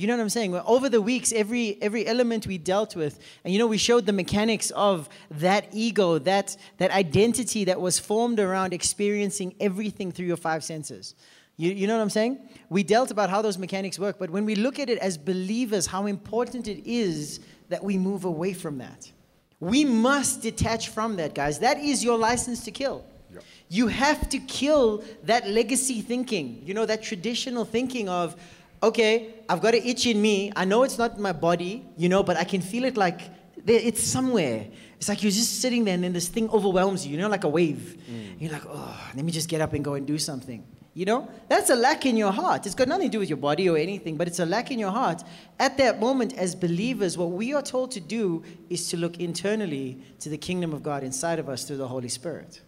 You 0.00 0.06
know 0.06 0.16
what 0.16 0.22
I'm 0.22 0.30
saying? 0.30 0.54
Over 0.54 0.88
the 0.88 1.02
weeks, 1.02 1.30
every 1.30 1.76
every 1.82 2.06
element 2.06 2.46
we 2.46 2.56
dealt 2.56 2.96
with, 2.96 3.18
and 3.44 3.52
you 3.52 3.58
know, 3.58 3.66
we 3.66 3.76
showed 3.76 4.06
the 4.06 4.14
mechanics 4.14 4.70
of 4.70 5.10
that 5.32 5.66
ego, 5.72 6.18
that 6.20 6.56
that 6.78 6.90
identity 6.90 7.64
that 7.64 7.78
was 7.78 7.98
formed 7.98 8.40
around 8.40 8.72
experiencing 8.72 9.54
everything 9.60 10.10
through 10.10 10.26
your 10.26 10.38
five 10.38 10.64
senses. 10.64 11.14
You, 11.58 11.72
you 11.72 11.86
know 11.86 11.94
what 11.94 12.02
I'm 12.02 12.08
saying? 12.08 12.38
We 12.70 12.82
dealt 12.82 13.10
about 13.10 13.28
how 13.28 13.42
those 13.42 13.58
mechanics 13.58 13.98
work, 13.98 14.18
but 14.18 14.30
when 14.30 14.46
we 14.46 14.54
look 14.54 14.78
at 14.78 14.88
it 14.88 14.98
as 15.00 15.18
believers, 15.18 15.86
how 15.86 16.06
important 16.06 16.66
it 16.66 16.90
is 16.90 17.40
that 17.68 17.84
we 17.84 17.98
move 17.98 18.24
away 18.24 18.54
from 18.54 18.78
that. 18.78 19.12
We 19.60 19.84
must 19.84 20.40
detach 20.40 20.88
from 20.88 21.16
that, 21.16 21.34
guys. 21.34 21.58
That 21.58 21.78
is 21.78 22.02
your 22.02 22.16
license 22.16 22.64
to 22.64 22.70
kill. 22.70 23.04
Yep. 23.34 23.44
You 23.68 23.88
have 23.88 24.28
to 24.30 24.38
kill 24.38 25.04
that 25.24 25.46
legacy 25.46 26.00
thinking, 26.00 26.62
you 26.64 26.72
know, 26.72 26.86
that 26.86 27.02
traditional 27.02 27.66
thinking 27.66 28.08
of, 28.08 28.36
okay, 28.82 29.34
I've 29.48 29.60
got 29.60 29.74
an 29.74 29.82
itch 29.84 30.06
in 30.06 30.20
me. 30.20 30.52
I 30.56 30.64
know 30.64 30.82
it's 30.82 30.98
not 30.98 31.18
my 31.18 31.32
body, 31.32 31.86
you 31.96 32.08
know, 32.08 32.22
but 32.22 32.36
I 32.36 32.44
can 32.44 32.60
feel 32.60 32.84
it 32.84 32.96
like 32.96 33.20
it's 33.66 34.02
somewhere. 34.02 34.66
It's 34.96 35.08
like 35.08 35.22
you're 35.22 35.32
just 35.32 35.60
sitting 35.60 35.84
there 35.84 35.94
and 35.94 36.04
then 36.04 36.12
this 36.12 36.28
thing 36.28 36.50
overwhelms 36.50 37.06
you, 37.06 37.12
you 37.12 37.18
know, 37.18 37.28
like 37.28 37.44
a 37.44 37.48
wave. 37.48 37.98
Mm. 38.10 38.40
You're 38.40 38.52
like, 38.52 38.64
oh, 38.68 39.10
let 39.14 39.24
me 39.24 39.32
just 39.32 39.48
get 39.48 39.60
up 39.60 39.72
and 39.72 39.84
go 39.84 39.94
and 39.94 40.06
do 40.06 40.18
something. 40.18 40.66
You 40.92 41.04
know, 41.04 41.30
that's 41.48 41.70
a 41.70 41.76
lack 41.76 42.04
in 42.04 42.16
your 42.16 42.32
heart. 42.32 42.66
It's 42.66 42.74
got 42.74 42.88
nothing 42.88 43.08
to 43.08 43.12
do 43.12 43.20
with 43.20 43.28
your 43.28 43.38
body 43.38 43.68
or 43.68 43.76
anything, 43.76 44.16
but 44.16 44.26
it's 44.26 44.40
a 44.40 44.46
lack 44.46 44.72
in 44.72 44.78
your 44.78 44.90
heart. 44.90 45.22
At 45.58 45.76
that 45.78 46.00
moment, 46.00 46.36
as 46.36 46.54
believers, 46.54 47.16
what 47.16 47.30
we 47.30 47.54
are 47.54 47.62
told 47.62 47.92
to 47.92 48.00
do 48.00 48.42
is 48.68 48.88
to 48.90 48.96
look 48.96 49.20
internally 49.20 50.02
to 50.18 50.28
the 50.28 50.36
kingdom 50.36 50.72
of 50.72 50.82
God 50.82 51.04
inside 51.04 51.38
of 51.38 51.48
us 51.48 51.64
through 51.64 51.76
the 51.76 51.88
Holy 51.88 52.08
Spirit. 52.08 52.60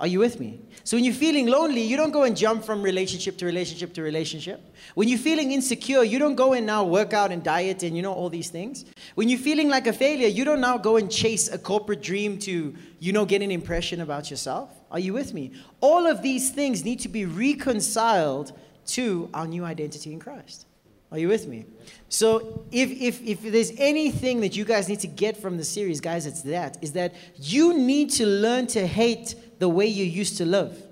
Are 0.00 0.06
you 0.06 0.20
with 0.20 0.38
me? 0.38 0.60
So 0.84 0.96
when 0.96 1.02
you're 1.02 1.12
feeling 1.12 1.48
lonely, 1.48 1.82
you 1.82 1.96
don't 1.96 2.12
go 2.12 2.22
and 2.22 2.36
jump 2.36 2.62
from 2.64 2.82
relationship 2.82 3.36
to 3.38 3.46
relationship 3.46 3.92
to 3.94 4.02
relationship. 4.02 4.60
When 4.94 5.08
you're 5.08 5.18
feeling 5.18 5.50
insecure, 5.50 6.04
you 6.04 6.20
don't 6.20 6.36
go 6.36 6.52
and 6.52 6.64
now 6.64 6.84
work 6.84 7.12
out 7.12 7.32
and 7.32 7.42
diet 7.42 7.82
and 7.82 7.96
you 7.96 8.02
know 8.02 8.12
all 8.12 8.30
these 8.30 8.48
things. 8.48 8.84
When 9.16 9.28
you're 9.28 9.40
feeling 9.40 9.68
like 9.68 9.88
a 9.88 9.92
failure, 9.92 10.28
you 10.28 10.44
don't 10.44 10.60
now 10.60 10.78
go 10.78 10.98
and 10.98 11.10
chase 11.10 11.48
a 11.48 11.58
corporate 11.58 12.00
dream 12.00 12.38
to, 12.40 12.76
you 13.00 13.12
know, 13.12 13.24
get 13.24 13.42
an 13.42 13.50
impression 13.50 14.00
about 14.00 14.30
yourself. 14.30 14.70
Are 14.92 15.00
you 15.00 15.12
with 15.14 15.34
me? 15.34 15.50
All 15.80 16.06
of 16.06 16.22
these 16.22 16.50
things 16.50 16.84
need 16.84 17.00
to 17.00 17.08
be 17.08 17.24
reconciled 17.24 18.52
to 18.88 19.28
our 19.34 19.48
new 19.48 19.64
identity 19.64 20.12
in 20.12 20.20
Christ. 20.20 20.66
Are 21.10 21.18
you 21.18 21.28
with 21.28 21.48
me? 21.48 21.64
So 22.08 22.64
if, 22.70 22.90
if, 22.90 23.22
if 23.22 23.42
there's 23.42 23.72
anything 23.78 24.42
that 24.42 24.54
you 24.54 24.64
guys 24.64 24.88
need 24.88 25.00
to 25.00 25.06
get 25.06 25.38
from 25.38 25.56
the 25.56 25.64
series, 25.64 26.00
guys, 26.00 26.26
it's 26.26 26.42
that, 26.42 26.76
is 26.82 26.92
that 26.92 27.14
you 27.36 27.76
need 27.76 28.10
to 28.12 28.26
learn 28.26 28.66
to 28.68 28.86
hate 28.86 29.34
the 29.58 29.68
way 29.68 29.86
you 29.86 30.04
used 30.04 30.36
to 30.38 30.44
live. 30.44 30.82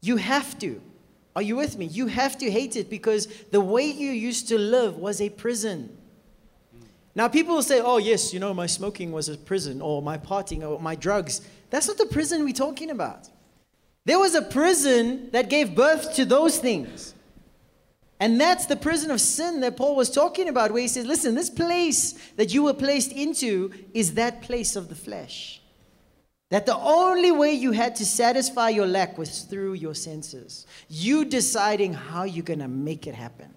You 0.00 0.16
have 0.16 0.58
to. 0.60 0.80
Are 1.36 1.42
you 1.42 1.56
with 1.56 1.78
me? 1.78 1.86
You 1.86 2.06
have 2.08 2.36
to 2.38 2.50
hate 2.50 2.76
it 2.76 2.90
because 2.90 3.26
the 3.50 3.60
way 3.60 3.86
you 3.86 4.10
used 4.10 4.48
to 4.48 4.58
live 4.58 4.96
was 4.96 5.20
a 5.20 5.28
prison. 5.28 5.96
Now, 7.14 7.28
people 7.28 7.54
will 7.54 7.62
say, 7.62 7.80
oh, 7.80 7.98
yes, 7.98 8.32
you 8.32 8.40
know, 8.40 8.54
my 8.54 8.66
smoking 8.66 9.10
was 9.12 9.28
a 9.28 9.36
prison, 9.36 9.80
or 9.80 10.00
my 10.02 10.18
partying, 10.18 10.68
or 10.68 10.80
my 10.80 10.94
drugs. 10.94 11.40
That's 11.70 11.88
not 11.88 11.98
the 11.98 12.06
prison 12.06 12.44
we're 12.44 12.52
talking 12.52 12.90
about. 12.90 13.28
There 14.04 14.18
was 14.18 14.34
a 14.34 14.42
prison 14.42 15.30
that 15.32 15.50
gave 15.50 15.74
birth 15.74 16.14
to 16.14 16.24
those 16.24 16.58
things. 16.58 17.14
And 18.20 18.40
that's 18.40 18.66
the 18.66 18.76
prison 18.76 19.10
of 19.10 19.20
sin 19.20 19.60
that 19.60 19.76
Paul 19.76 19.94
was 19.96 20.10
talking 20.10 20.48
about, 20.48 20.72
where 20.72 20.82
he 20.82 20.88
says, 20.88 21.06
listen, 21.06 21.34
this 21.34 21.50
place 21.50 22.12
that 22.36 22.54
you 22.54 22.62
were 22.62 22.74
placed 22.74 23.12
into 23.12 23.72
is 23.94 24.14
that 24.14 24.42
place 24.42 24.76
of 24.76 24.88
the 24.88 24.94
flesh. 24.94 25.57
That 26.50 26.64
the 26.64 26.76
only 26.76 27.30
way 27.30 27.52
you 27.52 27.72
had 27.72 27.96
to 27.96 28.06
satisfy 28.06 28.70
your 28.70 28.86
lack 28.86 29.18
was 29.18 29.42
through 29.42 29.74
your 29.74 29.94
senses. 29.94 30.66
You 30.88 31.26
deciding 31.26 31.92
how 31.92 32.22
you're 32.22 32.44
going 32.44 32.60
to 32.60 32.68
make 32.68 33.06
it 33.06 33.14
happen. 33.14 33.52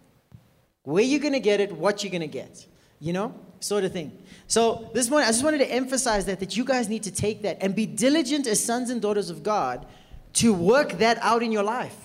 Where 0.84 1.04
you're 1.04 1.22
going 1.22 1.34
to 1.34 1.40
get 1.40 1.62
it, 1.62 1.72
what 1.72 2.04
you're 2.04 2.12
going 2.12 2.22
to 2.22 2.28
get. 2.28 2.66
You 3.00 3.14
know, 3.14 3.34
sort 3.62 3.84
of 3.84 3.94
thing. 3.94 4.12
So 4.48 4.90
this 4.94 5.10
morning, 5.10 5.28
I 5.28 5.32
just 5.32 5.44
wanted 5.44 5.60
to 5.60 5.72
emphasize 5.72 6.26
that, 6.26 6.40
that 6.42 6.58
you 6.58 6.66
guys 6.66 6.90
need 6.90 7.04
to 7.04 7.12
take 7.12 7.44
that 7.44 7.58
and 7.62 7.74
be 7.74 7.86
diligent 7.86 8.46
as 8.46 8.64
sons 8.64 8.90
and 8.90 9.02
daughters 9.02 9.30
of 9.30 9.42
God 9.42 9.86
to 10.34 10.54
work 10.54 10.94
that 11.00 11.18
out 11.22 11.42
in 11.42 11.52
your 11.52 11.64
life. 11.64 11.96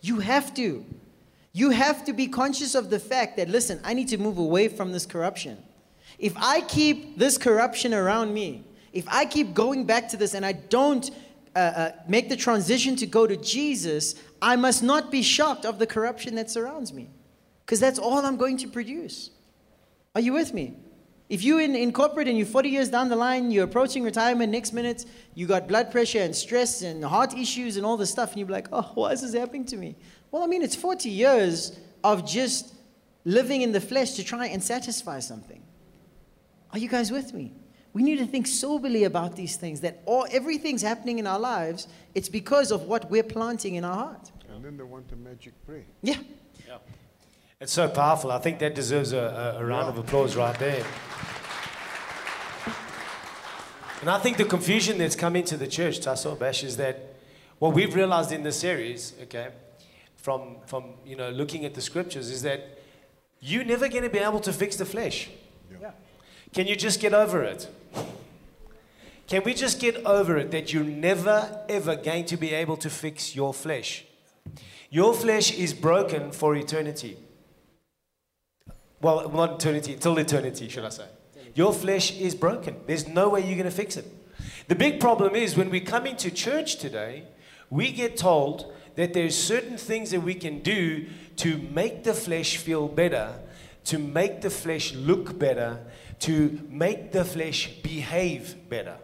You 0.00 0.20
have 0.20 0.52
to. 0.54 0.84
You 1.52 1.70
have 1.70 2.04
to 2.04 2.12
be 2.12 2.26
conscious 2.26 2.74
of 2.74 2.90
the 2.90 2.98
fact 2.98 3.36
that, 3.38 3.48
listen, 3.48 3.80
I 3.82 3.94
need 3.94 4.08
to 4.08 4.18
move 4.18 4.38
away 4.38 4.68
from 4.68 4.92
this 4.92 5.06
corruption. 5.06 5.56
If 6.18 6.36
I 6.36 6.60
keep 6.60 7.18
this 7.18 7.38
corruption 7.38 7.94
around 7.94 8.34
me, 8.34 8.64
if 8.94 9.06
I 9.08 9.26
keep 9.26 9.52
going 9.52 9.84
back 9.84 10.08
to 10.10 10.16
this 10.16 10.34
and 10.34 10.46
I 10.46 10.52
don't 10.52 11.10
uh, 11.54 11.58
uh, 11.58 11.92
make 12.08 12.28
the 12.28 12.36
transition 12.36 12.94
to 12.96 13.06
go 13.06 13.26
to 13.26 13.36
Jesus, 13.36 14.14
I 14.40 14.54
must 14.56 14.82
not 14.82 15.10
be 15.10 15.20
shocked 15.20 15.66
of 15.66 15.78
the 15.78 15.86
corruption 15.86 16.36
that 16.36 16.48
surrounds 16.48 16.92
me. 16.92 17.10
Because 17.66 17.80
that's 17.80 17.98
all 17.98 18.24
I'm 18.24 18.36
going 18.36 18.56
to 18.58 18.68
produce. 18.68 19.30
Are 20.14 20.20
you 20.20 20.32
with 20.32 20.54
me? 20.54 20.76
If 21.28 21.42
you 21.42 21.58
in, 21.58 21.74
in 21.74 21.92
corporate 21.92 22.28
and 22.28 22.38
you're 22.38 22.46
40 22.46 22.68
years 22.68 22.88
down 22.88 23.08
the 23.08 23.16
line, 23.16 23.50
you're 23.50 23.64
approaching 23.64 24.04
retirement, 24.04 24.52
next 24.52 24.72
minute 24.72 25.06
you 25.34 25.46
got 25.46 25.66
blood 25.66 25.90
pressure 25.90 26.20
and 26.20 26.36
stress 26.36 26.82
and 26.82 27.04
heart 27.04 27.36
issues 27.36 27.76
and 27.76 27.84
all 27.84 27.96
this 27.96 28.10
stuff, 28.10 28.30
and 28.30 28.38
you're 28.38 28.48
like, 28.48 28.68
oh, 28.72 28.92
why 28.94 29.10
is 29.10 29.22
this 29.22 29.34
happening 29.34 29.64
to 29.66 29.76
me? 29.76 29.96
Well, 30.30 30.44
I 30.44 30.46
mean, 30.46 30.62
it's 30.62 30.76
40 30.76 31.08
years 31.08 31.76
of 32.04 32.24
just 32.24 32.74
living 33.24 33.62
in 33.62 33.72
the 33.72 33.80
flesh 33.80 34.12
to 34.12 34.24
try 34.24 34.46
and 34.46 34.62
satisfy 34.62 35.18
something. 35.18 35.62
Are 36.72 36.78
you 36.78 36.88
guys 36.88 37.10
with 37.10 37.32
me? 37.32 37.54
We 37.94 38.02
need 38.02 38.18
to 38.18 38.26
think 38.26 38.46
soberly 38.46 39.04
about 39.04 39.36
these 39.36 39.56
things 39.56 39.80
that 39.80 40.02
all 40.04 40.26
everything's 40.30 40.82
happening 40.82 41.18
in 41.18 41.26
our 41.26 41.38
lives 41.38 41.88
it's 42.14 42.28
because 42.28 42.70
of 42.70 42.82
what 42.82 43.10
we're 43.10 43.22
planting 43.22 43.76
in 43.76 43.84
our 43.84 43.96
heart 43.96 44.30
and 44.54 44.64
then 44.64 44.76
they 44.76 44.84
want 44.84 45.10
a 45.12 45.16
magic 45.16 45.52
prayer 45.66 45.84
yeah 46.02 46.18
yeah 46.68 46.78
It's 47.60 47.72
so 47.72 47.88
powerful. 47.88 48.30
I 48.30 48.40
think 48.40 48.58
that 48.58 48.74
deserves 48.74 49.12
a, 49.12 49.54
a, 49.56 49.62
a 49.62 49.64
round 49.64 49.88
of 49.88 49.96
applause 49.96 50.36
right 50.36 50.58
there. 50.58 50.84
And 54.00 54.10
I 54.10 54.18
think 54.18 54.36
the 54.36 54.44
confusion 54.44 54.98
that's 54.98 55.16
come 55.16 55.34
into 55.34 55.56
the 55.56 55.66
church, 55.66 56.00
Tasso 56.00 56.34
Bash, 56.34 56.62
is 56.62 56.76
that 56.76 57.14
what 57.58 57.72
we've 57.72 57.94
realized 57.94 58.32
in 58.32 58.42
this 58.42 58.58
series, 58.60 59.14
okay, 59.22 59.48
from, 60.16 60.56
from 60.66 60.94
you 61.06 61.16
know, 61.16 61.30
looking 61.30 61.64
at 61.64 61.72
the 61.72 61.80
scriptures, 61.80 62.28
is 62.28 62.42
that 62.42 62.78
you're 63.40 63.64
never 63.64 63.88
going 63.88 64.02
to 64.04 64.10
be 64.10 64.18
able 64.18 64.40
to 64.40 64.52
fix 64.52 64.76
the 64.76 64.84
flesh. 64.84 65.30
Yeah. 65.80 65.92
Can 66.54 66.68
you 66.68 66.76
just 66.76 67.00
get 67.00 67.12
over 67.12 67.42
it? 67.42 67.68
Can 69.26 69.42
we 69.44 69.54
just 69.54 69.80
get 69.80 69.96
over 70.06 70.36
it 70.36 70.52
that 70.52 70.72
you're 70.72 70.84
never, 70.84 71.64
ever 71.68 71.96
going 71.96 72.26
to 72.26 72.36
be 72.36 72.54
able 72.54 72.76
to 72.76 72.88
fix 72.88 73.34
your 73.34 73.52
flesh? 73.52 74.04
Your 74.88 75.14
flesh 75.14 75.52
is 75.52 75.74
broken 75.74 76.30
for 76.30 76.54
eternity. 76.54 77.16
Well, 79.00 79.28
not 79.30 79.54
eternity, 79.54 79.96
till 79.98 80.16
eternity, 80.18 80.68
should 80.68 80.84
I 80.84 80.90
say. 80.90 81.06
Your 81.56 81.72
flesh 81.72 82.16
is 82.16 82.34
broken. 82.36 82.76
There's 82.86 83.08
no 83.08 83.30
way 83.30 83.40
you're 83.40 83.56
going 83.56 83.64
to 83.64 83.70
fix 83.70 83.96
it. 83.96 84.06
The 84.68 84.76
big 84.76 85.00
problem 85.00 85.34
is 85.34 85.56
when 85.56 85.70
we 85.70 85.80
come 85.80 86.06
into 86.06 86.30
church 86.30 86.76
today, 86.76 87.24
we 87.68 87.90
get 87.90 88.16
told 88.16 88.72
that 88.94 89.12
there's 89.12 89.36
certain 89.36 89.76
things 89.76 90.12
that 90.12 90.20
we 90.20 90.34
can 90.34 90.60
do 90.60 91.06
to 91.36 91.58
make 91.58 92.04
the 92.04 92.14
flesh 92.14 92.56
feel 92.58 92.86
better, 92.86 93.34
to 93.84 93.98
make 93.98 94.40
the 94.40 94.50
flesh 94.50 94.94
look 94.94 95.38
better, 95.38 95.84
to 96.20 96.60
make 96.68 97.12
the 97.12 97.24
flesh 97.24 97.68
behave 97.82 98.68
better. 98.68 98.96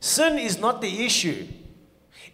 Sin 0.00 0.38
is 0.38 0.58
not 0.58 0.80
the 0.80 1.04
issue. 1.04 1.46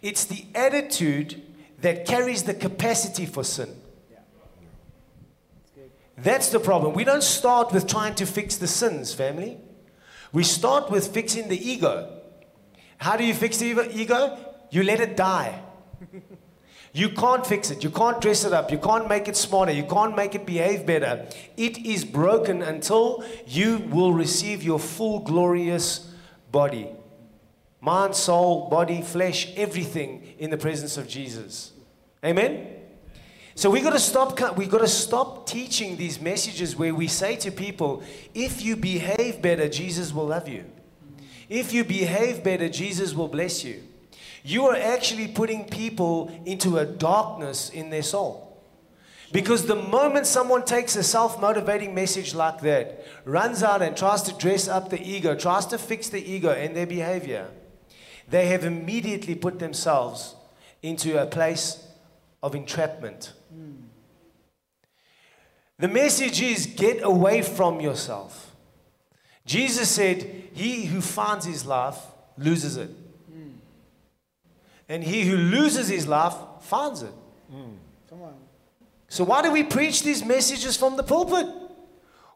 It's 0.01 0.25
the 0.25 0.45
attitude 0.53 1.41
that 1.79 2.05
carries 2.05 2.43
the 2.43 2.53
capacity 2.53 3.25
for 3.25 3.43
sin. 3.43 3.69
That's 6.17 6.49
the 6.49 6.59
problem. 6.59 6.93
We 6.93 7.03
don't 7.03 7.23
start 7.23 7.73
with 7.73 7.87
trying 7.87 8.15
to 8.15 8.25
fix 8.25 8.57
the 8.57 8.67
sins, 8.67 9.13
family. 9.13 9.57
We 10.31 10.43
start 10.43 10.91
with 10.91 11.07
fixing 11.07 11.49
the 11.49 11.57
ego. 11.57 12.19
How 12.97 13.17
do 13.17 13.25
you 13.25 13.33
fix 13.33 13.57
the 13.57 13.89
ego? 13.93 14.37
You 14.71 14.83
let 14.83 14.99
it 14.99 15.17
die. 15.17 15.61
You 16.95 17.09
can't 17.09 17.45
fix 17.45 17.71
it. 17.71 17.83
You 17.83 17.89
can't 17.89 18.21
dress 18.21 18.45
it 18.45 18.53
up. 18.53 18.71
You 18.71 18.77
can't 18.77 19.09
make 19.09 19.27
it 19.27 19.35
smarter. 19.35 19.71
You 19.71 19.83
can't 19.83 20.15
make 20.15 20.35
it 20.35 20.45
behave 20.45 20.85
better. 20.85 21.25
It 21.57 21.79
is 21.79 22.05
broken 22.05 22.61
until 22.61 23.23
you 23.47 23.79
will 23.89 24.13
receive 24.13 24.61
your 24.61 24.79
full 24.79 25.19
glorious 25.19 26.11
body 26.51 26.89
mind, 27.81 28.15
soul, 28.15 28.69
body, 28.69 29.01
flesh, 29.01 29.51
everything 29.57 30.23
in 30.39 30.49
the 30.49 30.57
presence 30.57 30.95
of 30.95 31.05
Jesus. 31.05 31.73
Amen? 32.23 32.67
So 33.55 33.69
we 33.69 33.81
got 33.81 33.91
to 33.91 33.99
stop. 33.99 34.57
We 34.57 34.67
got 34.67 34.79
to 34.79 34.87
stop 34.87 35.45
teaching 35.45 35.97
these 35.97 36.21
messages 36.21 36.77
where 36.77 36.95
we 36.95 37.07
say 37.07 37.35
to 37.37 37.51
people, 37.51 38.01
"If 38.33 38.63
you 38.63 38.77
behave 38.77 39.41
better, 39.41 39.67
Jesus 39.67 40.13
will 40.13 40.27
love 40.27 40.47
you. 40.47 40.63
If 41.49 41.73
you 41.73 41.83
behave 41.83 42.41
better, 42.43 42.69
Jesus 42.69 43.13
will 43.13 43.27
bless 43.27 43.65
you." 43.65 43.83
You 44.43 44.65
are 44.65 44.75
actually 44.75 45.29
putting 45.29 45.65
people 45.65 46.29
into 46.45 46.77
a 46.77 46.85
darkness 46.85 47.69
in 47.69 47.89
their 47.89 48.03
soul. 48.03 48.61
Because 49.31 49.65
the 49.65 49.75
moment 49.75 50.27
someone 50.27 50.63
takes 50.63 50.95
a 50.95 51.01
self 51.01 51.41
motivating 51.41 51.95
message 51.95 52.35
like 52.35 52.61
that, 52.61 53.03
runs 53.25 53.63
out 53.63 53.81
and 53.81 53.97
tries 53.97 54.21
to 54.23 54.37
dress 54.37 54.67
up 54.67 54.89
the 54.89 55.01
ego, 55.01 55.33
tries 55.33 55.65
to 55.67 55.77
fix 55.77 56.09
the 56.09 56.23
ego 56.23 56.51
and 56.51 56.75
their 56.75 56.85
behavior, 56.85 57.49
they 58.29 58.47
have 58.47 58.63
immediately 58.63 59.33
put 59.33 59.57
themselves 59.57 60.35
into 60.83 61.19
a 61.19 61.25
place 61.25 61.87
of 62.43 62.53
entrapment. 62.53 63.33
The 65.79 65.87
message 65.87 66.41
is 66.41 66.67
get 66.67 67.01
away 67.01 67.41
from 67.41 67.81
yourself. 67.81 68.55
Jesus 69.45 69.89
said, 69.89 70.49
He 70.53 70.85
who 70.85 71.01
finds 71.01 71.45
his 71.45 71.65
life 71.65 71.97
loses 72.37 72.77
it. 72.77 72.91
And 74.89 75.03
he 75.03 75.23
who 75.23 75.37
loses 75.37 75.87
his 75.87 76.07
life 76.07 76.35
finds 76.61 77.01
it. 77.01 77.13
Come 78.09 78.21
on. 78.21 78.33
So, 79.07 79.23
why 79.23 79.41
do 79.41 79.51
we 79.51 79.63
preach 79.63 80.03
these 80.03 80.23
messages 80.25 80.75
from 80.75 80.97
the 80.97 81.03
pulpit? 81.03 81.47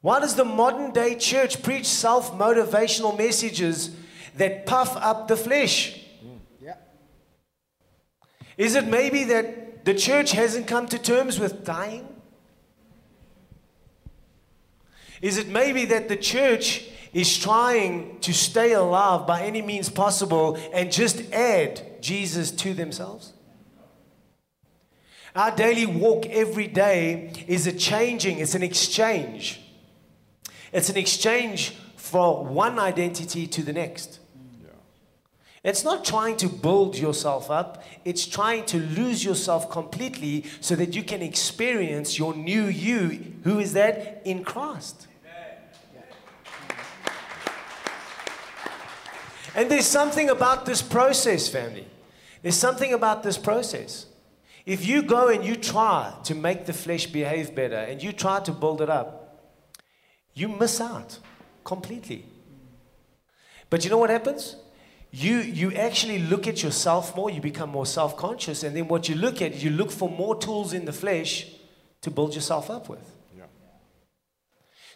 Why 0.01 0.20
does 0.20 0.36
the 0.36 0.46
modern 0.46 0.92
day 0.92 1.16
church 1.16 1.63
preach 1.63 1.86
self 1.86 2.32
motivational 2.34 3.18
messages 3.18 3.96
that 4.36 4.66
puff 4.66 4.96
up 4.98 5.27
the 5.27 5.36
flesh? 5.36 6.00
Yeah. 6.62 6.75
Is 8.58 8.75
it 8.75 8.88
maybe 8.88 9.24
that 9.25 9.86
the 9.86 9.94
church 9.94 10.32
hasn't 10.32 10.68
come 10.68 10.88
to 10.88 11.00
terms 11.00 11.39
with 11.39 11.66
dying? 11.66 12.08
Is 15.22 15.38
it 15.38 15.48
maybe 15.48 15.86
that 15.86 16.10
the 16.10 16.18
church 16.18 16.86
is 17.13 17.38
trying 17.38 18.20
to 18.20 18.34
stay 18.34 18.74
alive 18.74 19.25
by 19.25 19.42
any 19.42 19.62
means 19.62 19.89
possible 19.89 20.60
and 20.72 20.92
just 20.92 21.22
add 21.34 21.82
Jesus 22.01 22.51
to 22.51 22.74
themselves? 22.74 23.34
Our 25.36 25.56
daily 25.56 25.86
walk 25.86 26.25
every 26.25 26.68
day 26.68 27.32
is 27.48 27.68
a 27.68 27.72
changing, 27.72 28.39
it's 28.39 28.56
an 28.56 28.63
exchange. 28.63 29.62
It's 30.74 30.89
an 30.89 30.98
exchange 30.98 31.75
for 31.96 32.44
one 32.46 32.80
identity 32.80 33.48
to 33.48 33.62
the 33.62 33.74
next. 33.74 34.20
It's 35.63 35.84
not 35.84 36.06
trying 36.06 36.38
to 36.38 36.48
build 36.48 36.98
yourself 36.98 37.51
up, 37.51 37.84
it's 38.06 38.25
trying 38.25 38.66
to 38.68 38.77
lose 38.77 39.24
yourself 39.24 39.70
completely 39.70 40.46
so 40.62 40.75
that 40.75 40.96
you 40.96 41.04
can 41.04 41.22
experience 41.22 42.18
your 42.18 42.34
new 42.34 42.66
you. 42.66 43.34
Who 43.44 43.60
is 43.60 43.74
that? 43.74 44.22
In 44.24 44.44
Christ. 44.44 45.06
And 49.57 49.71
there's 49.71 49.87
something 49.87 50.29
about 50.29 50.67
this 50.67 50.83
process, 50.83 51.49
family. 51.49 51.87
There's 52.43 52.55
something 52.55 52.93
about 52.93 53.23
this 53.23 53.39
process. 53.39 54.05
If 54.67 54.85
you 54.85 55.01
go 55.01 55.29
and 55.29 55.43
you 55.43 55.55
try 55.55 56.13
to 56.25 56.35
make 56.35 56.67
the 56.67 56.73
flesh 56.73 57.07
behave 57.07 57.55
better 57.55 57.75
and 57.75 58.01
you 58.01 58.11
try 58.11 58.39
to 58.41 58.51
build 58.51 58.81
it 58.83 58.89
up, 58.89 59.41
you 60.35 60.47
miss 60.47 60.79
out 60.79 61.17
completely. 61.63 62.23
But 63.71 63.83
you 63.83 63.89
know 63.89 63.97
what 63.97 64.11
happens? 64.11 64.57
You, 65.09 65.37
you 65.37 65.73
actually 65.73 66.19
look 66.19 66.47
at 66.47 66.61
yourself 66.61 67.15
more, 67.15 67.31
you 67.31 67.41
become 67.41 67.71
more 67.71 67.87
self 67.87 68.15
conscious, 68.15 68.61
and 68.61 68.75
then 68.75 68.87
what 68.87 69.09
you 69.09 69.15
look 69.15 69.41
at, 69.41 69.55
you 69.55 69.71
look 69.71 69.89
for 69.89 70.07
more 70.07 70.37
tools 70.37 70.71
in 70.71 70.85
the 70.85 70.93
flesh 70.93 71.47
to 72.01 72.11
build 72.11 72.35
yourself 72.35 72.69
up 72.69 72.89
with. 72.89 73.09
Yeah. 73.35 73.45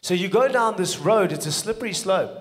So 0.01 0.13
you 0.13 0.27
go 0.27 0.47
down 0.47 0.75
this 0.75 0.99
road, 0.99 1.31
it's 1.31 1.47
a 1.47 1.51
slippery 1.51 1.93
slope. 1.93 2.37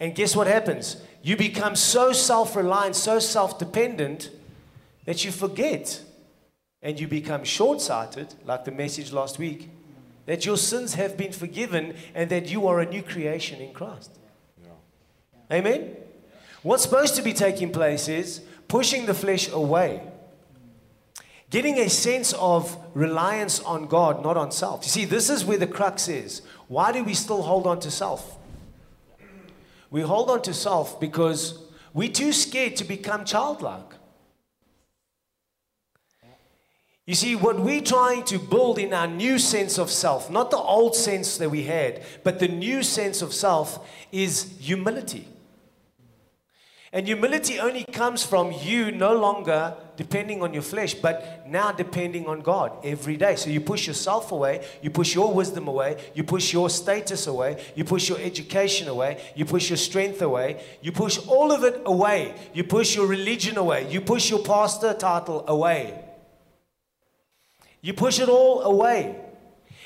And 0.00 0.14
guess 0.14 0.34
what 0.34 0.46
happens? 0.46 0.96
You 1.22 1.36
become 1.36 1.76
so 1.76 2.12
self 2.12 2.56
reliant, 2.56 2.96
so 2.96 3.18
self 3.18 3.58
dependent 3.58 4.30
that 5.04 5.24
you 5.24 5.32
forget 5.32 6.02
and 6.82 7.00
you 7.00 7.08
become 7.08 7.44
short 7.44 7.80
sighted, 7.80 8.34
like 8.44 8.64
the 8.64 8.70
message 8.70 9.12
last 9.12 9.38
week, 9.38 9.68
that 10.26 10.46
your 10.46 10.56
sins 10.56 10.94
have 10.94 11.16
been 11.16 11.32
forgiven 11.32 11.94
and 12.14 12.30
that 12.30 12.50
you 12.50 12.66
are 12.66 12.80
a 12.80 12.86
new 12.86 13.02
creation 13.02 13.60
in 13.60 13.72
Christ. 13.72 14.10
Yeah. 14.62 15.56
Amen? 15.56 15.96
What's 16.62 16.82
supposed 16.82 17.16
to 17.16 17.22
be 17.22 17.32
taking 17.32 17.72
place 17.72 18.08
is 18.08 18.42
pushing 18.68 19.06
the 19.06 19.14
flesh 19.14 19.50
away. 19.50 20.02
Getting 21.50 21.78
a 21.78 21.88
sense 21.88 22.34
of 22.34 22.76
reliance 22.94 23.60
on 23.60 23.86
God, 23.86 24.22
not 24.22 24.36
on 24.36 24.52
self. 24.52 24.84
You 24.84 24.90
see, 24.90 25.04
this 25.06 25.30
is 25.30 25.44
where 25.44 25.56
the 25.56 25.66
crux 25.66 26.06
is. 26.06 26.42
Why 26.68 26.92
do 26.92 27.02
we 27.02 27.14
still 27.14 27.42
hold 27.42 27.66
on 27.66 27.80
to 27.80 27.90
self? 27.90 28.37
We 29.90 30.02
hold 30.02 30.30
on 30.30 30.42
to 30.42 30.54
self 30.54 31.00
because 31.00 31.58
we're 31.94 32.12
too 32.12 32.32
scared 32.32 32.76
to 32.76 32.84
become 32.84 33.24
childlike. 33.24 33.94
You 37.06 37.14
see, 37.14 37.36
what 37.36 37.58
we're 37.58 37.80
trying 37.80 38.24
to 38.24 38.38
build 38.38 38.78
in 38.78 38.92
our 38.92 39.06
new 39.06 39.38
sense 39.38 39.78
of 39.78 39.90
self, 39.90 40.30
not 40.30 40.50
the 40.50 40.58
old 40.58 40.94
sense 40.94 41.38
that 41.38 41.50
we 41.50 41.62
had, 41.62 42.02
but 42.22 42.38
the 42.38 42.48
new 42.48 42.82
sense 42.82 43.22
of 43.22 43.32
self, 43.32 43.88
is 44.12 44.58
humility. 44.60 45.26
And 46.90 47.06
humility 47.06 47.58
only 47.60 47.84
comes 47.84 48.24
from 48.24 48.50
you 48.50 48.90
no 48.90 49.14
longer 49.14 49.74
depending 49.96 50.42
on 50.42 50.54
your 50.54 50.62
flesh, 50.62 50.94
but 50.94 51.44
now 51.46 51.70
depending 51.70 52.26
on 52.26 52.40
God 52.40 52.72
every 52.82 53.16
day. 53.16 53.36
So 53.36 53.50
you 53.50 53.60
push 53.60 53.86
yourself 53.86 54.32
away, 54.32 54.66
you 54.80 54.88
push 54.88 55.14
your 55.14 55.34
wisdom 55.34 55.68
away, 55.68 55.98
you 56.14 56.24
push 56.24 56.50
your 56.50 56.70
status 56.70 57.26
away, 57.26 57.62
you 57.74 57.84
push 57.84 58.08
your 58.08 58.18
education 58.18 58.88
away, 58.88 59.20
you 59.36 59.44
push 59.44 59.68
your 59.68 59.76
strength 59.76 60.22
away, 60.22 60.64
you 60.80 60.92
push 60.92 61.18
all 61.26 61.52
of 61.52 61.62
it 61.62 61.82
away. 61.84 62.34
You 62.54 62.64
push 62.64 62.96
your 62.96 63.06
religion 63.06 63.58
away, 63.58 63.90
you 63.90 64.00
push 64.00 64.30
your 64.30 64.38
pastor 64.38 64.94
title 64.94 65.44
away. 65.46 66.02
You 67.82 67.92
push 67.92 68.18
it 68.18 68.30
all 68.30 68.62
away. 68.62 69.16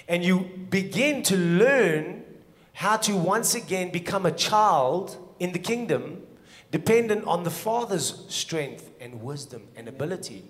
And 0.09 0.25
you 0.25 0.41
begin 0.71 1.23
to 1.25 1.37
learn 1.37 2.25
how 2.75 2.97
to 2.99 3.17
once 3.17 3.55
again 3.55 3.91
become 3.91 4.25
a 4.25 4.33
child 4.33 5.17
in 5.41 5.53
the 5.53 5.59
kingdom 5.59 6.23
dependent 6.73 7.25
on 7.27 7.45
the 7.45 7.51
Father's 7.51 8.25
strength 8.29 8.91
and 8.99 9.23
wisdom 9.23 9.69
and 9.77 9.87
ability. 9.87 10.43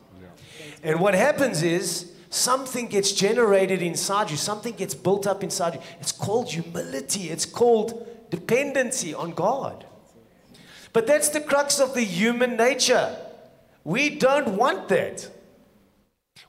And 0.83 1.01
what 1.01 1.15
happens 1.15 1.63
is 1.63 2.13
something 2.31 2.87
gets 2.87 3.13
generated 3.13 3.83
inside 3.83 4.31
you, 4.31 4.37
something 4.37 4.75
gets 4.75 4.95
built 4.95 5.27
up 5.27 5.43
inside 5.43 5.75
you. 5.75 5.81
It's 6.01 6.13
called 6.13 6.49
humility, 6.49 7.29
it's 7.29 7.45
called 7.45 8.09
dependency 8.31 9.13
on 9.13 9.33
God. 9.33 9.85
But 10.93 11.07
that's 11.07 11.29
the 11.29 11.41
crux 11.41 11.81
of 11.81 11.95
the 11.95 12.03
human 12.03 12.57
nature. 12.57 13.17
We 13.85 14.11
don't 14.11 14.57
want 14.57 14.89
that. 14.89 15.29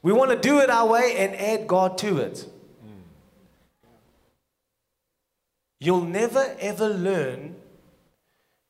We 0.03 0.13
want 0.13 0.31
to 0.31 0.37
do 0.37 0.59
it 0.59 0.69
our 0.69 0.87
way 0.87 1.15
and 1.17 1.33
add 1.35 1.67
God 1.67 1.97
to 1.99 2.17
it. 2.17 2.45
Hmm. 2.81 3.01
You'll 5.79 6.05
never 6.05 6.55
ever 6.59 6.89
learn 6.89 7.55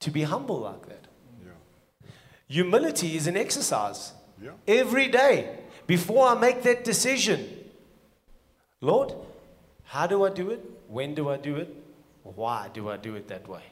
to 0.03 0.11
be 0.11 0.23
humble 0.23 0.59
like 0.59 0.85
that. 0.87 1.07
Yeah. 1.45 1.51
Humility 2.47 3.15
is 3.15 3.27
an 3.27 3.37
exercise. 3.37 4.11
Yeah. 4.41 4.51
Every 4.67 5.07
day, 5.07 5.59
before 5.87 6.27
I 6.27 6.35
make 6.35 6.61
that 6.63 6.83
decision, 6.83 7.39
Lord, 8.81 9.13
how 9.85 10.07
do 10.07 10.25
I 10.25 10.29
do 10.29 10.49
it? 10.49 10.61
When 10.89 11.15
do 11.15 11.29
I 11.29 11.37
do 11.37 11.55
it? 11.55 11.69
Why 12.23 12.69
do 12.73 12.89
I 12.89 12.97
do 12.97 13.15
it 13.15 13.27
that 13.29 13.47
way? 13.47 13.63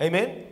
Amen? 0.00 0.46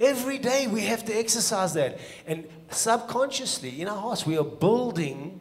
Every 0.00 0.38
day 0.38 0.66
we 0.66 0.82
have 0.82 1.04
to 1.06 1.12
exercise 1.12 1.74
that. 1.74 1.98
And 2.26 2.46
subconsciously, 2.70 3.80
in 3.80 3.88
our 3.88 3.96
hearts, 3.96 4.26
we 4.26 4.36
are 4.36 4.44
building 4.44 5.40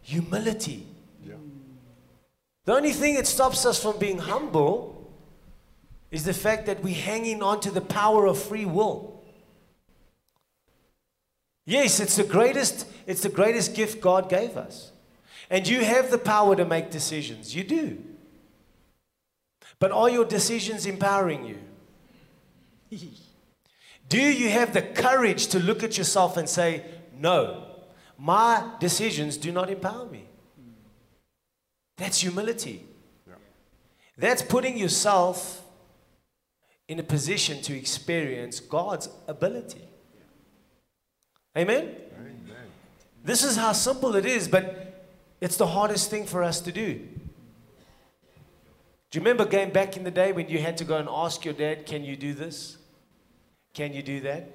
humility. 0.00 0.86
Yeah. 1.22 1.34
The 2.64 2.74
only 2.74 2.92
thing 2.92 3.16
that 3.16 3.26
stops 3.26 3.66
us 3.66 3.82
from 3.82 3.98
being 3.98 4.18
humble 4.18 4.93
is 6.14 6.22
the 6.22 6.32
fact 6.32 6.66
that 6.66 6.80
we're 6.80 6.94
hanging 6.94 7.42
on 7.42 7.58
to 7.58 7.72
the 7.72 7.80
power 7.80 8.24
of 8.26 8.38
free 8.38 8.64
will. 8.64 9.20
Yes, 11.66 11.98
it's 11.98 12.14
the 12.14 12.22
greatest, 12.22 12.86
it's 13.04 13.22
the 13.22 13.28
greatest 13.28 13.74
gift 13.74 14.00
God 14.00 14.28
gave 14.28 14.56
us. 14.56 14.92
And 15.50 15.66
you 15.66 15.84
have 15.84 16.12
the 16.12 16.18
power 16.18 16.54
to 16.54 16.64
make 16.64 16.92
decisions. 16.92 17.56
You 17.56 17.64
do. 17.64 18.00
But 19.80 19.90
are 19.90 20.08
your 20.08 20.24
decisions 20.24 20.86
empowering 20.86 21.58
you? 22.90 22.98
Do 24.08 24.20
you 24.20 24.50
have 24.50 24.72
the 24.72 24.82
courage 24.82 25.48
to 25.48 25.58
look 25.58 25.82
at 25.82 25.98
yourself 25.98 26.36
and 26.36 26.48
say, 26.48 26.84
No, 27.18 27.66
my 28.16 28.70
decisions 28.78 29.36
do 29.36 29.50
not 29.50 29.68
empower 29.68 30.06
me? 30.06 30.28
That's 31.96 32.20
humility. 32.20 32.86
Yeah. 33.26 33.34
That's 34.16 34.42
putting 34.42 34.78
yourself 34.78 35.63
in 36.88 36.98
a 36.98 37.02
position 37.02 37.62
to 37.62 37.76
experience 37.76 38.60
God's 38.60 39.08
ability. 39.26 39.88
Amen? 41.56 41.94
Amen. 42.18 42.40
This 43.22 43.42
is 43.42 43.56
how 43.56 43.72
simple 43.72 44.16
it 44.16 44.26
is, 44.26 44.48
but 44.48 45.06
it's 45.40 45.56
the 45.56 45.66
hardest 45.66 46.10
thing 46.10 46.26
for 46.26 46.42
us 46.42 46.60
to 46.60 46.72
do. 46.72 46.94
Do 49.10 49.18
you 49.18 49.20
remember 49.20 49.44
going 49.44 49.70
back 49.70 49.96
in 49.96 50.04
the 50.04 50.10
day 50.10 50.32
when 50.32 50.48
you 50.48 50.58
had 50.58 50.76
to 50.78 50.84
go 50.84 50.96
and 50.96 51.08
ask 51.08 51.44
your 51.44 51.54
dad, 51.54 51.86
Can 51.86 52.04
you 52.04 52.16
do 52.16 52.34
this? 52.34 52.78
Can 53.72 53.92
you 53.92 54.02
do 54.02 54.20
that? 54.20 54.50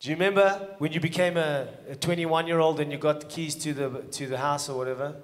Do 0.00 0.10
you 0.10 0.16
remember 0.16 0.74
when 0.78 0.92
you 0.92 1.00
became 1.00 1.36
a 1.36 1.68
21 2.00 2.46
year 2.46 2.58
old 2.58 2.80
and 2.80 2.92
you 2.92 2.98
got 2.98 3.20
the 3.20 3.26
keys 3.26 3.54
to 3.56 3.72
the, 3.72 3.88
to 4.10 4.26
the 4.26 4.38
house 4.38 4.68
or 4.68 4.76
whatever? 4.76 5.16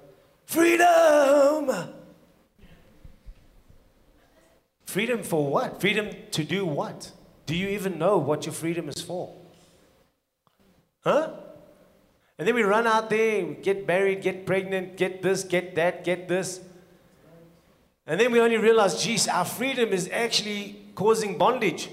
Freedom! 0.45 1.93
Freedom 4.91 5.23
for 5.23 5.47
what? 5.47 5.79
Freedom 5.79 6.09
to 6.31 6.43
do 6.43 6.65
what? 6.65 7.13
Do 7.45 7.55
you 7.55 7.69
even 7.69 7.97
know 7.97 8.17
what 8.17 8.45
your 8.45 8.51
freedom 8.51 8.89
is 8.89 9.01
for? 9.01 9.33
Huh? 11.05 11.31
And 12.37 12.45
then 12.45 12.55
we 12.55 12.63
run 12.63 12.85
out 12.85 13.09
there, 13.09 13.45
we 13.45 13.53
get 13.53 13.87
married, 13.87 14.21
get 14.21 14.45
pregnant, 14.45 14.97
get 14.97 15.21
this, 15.21 15.45
get 15.45 15.75
that, 15.75 16.03
get 16.03 16.27
this. 16.27 16.59
And 18.05 18.19
then 18.19 18.33
we 18.33 18.41
only 18.41 18.57
realize, 18.57 19.01
geez, 19.01 19.29
our 19.29 19.45
freedom 19.45 19.93
is 19.93 20.09
actually 20.11 20.75
causing 20.93 21.37
bondage. 21.37 21.87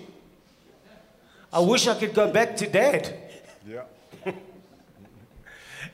I 1.52 1.60
wish 1.60 1.86
I 1.86 1.94
could 1.94 2.14
go 2.14 2.32
back 2.32 2.56
to 2.56 2.66
dad. 2.68 3.16
Yeah. 3.64 3.84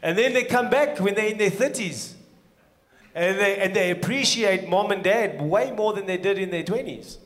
And 0.02 0.16
then 0.16 0.32
they 0.32 0.44
come 0.44 0.70
back 0.70 1.00
when 1.00 1.14
they're 1.14 1.32
in 1.32 1.36
their 1.38 1.50
30s. 1.50 2.14
And 3.14 3.38
they, 3.38 3.58
and 3.58 3.74
they 3.74 3.90
appreciate 3.90 4.68
mom 4.68 4.90
and 4.90 5.02
dad 5.04 5.40
way 5.40 5.70
more 5.70 5.92
than 5.92 6.06
they 6.06 6.16
did 6.16 6.38
in 6.38 6.50
their 6.50 6.64
20s. 6.64 7.18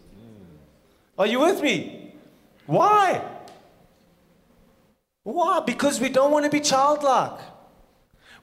Are 1.18 1.26
you 1.26 1.40
with 1.40 1.62
me? 1.62 2.12
Why? 2.66 3.24
Why? 5.22 5.60
Because 5.60 6.00
we 6.00 6.10
don't 6.10 6.30
want 6.30 6.44
to 6.44 6.50
be 6.50 6.60
childlike. 6.60 7.40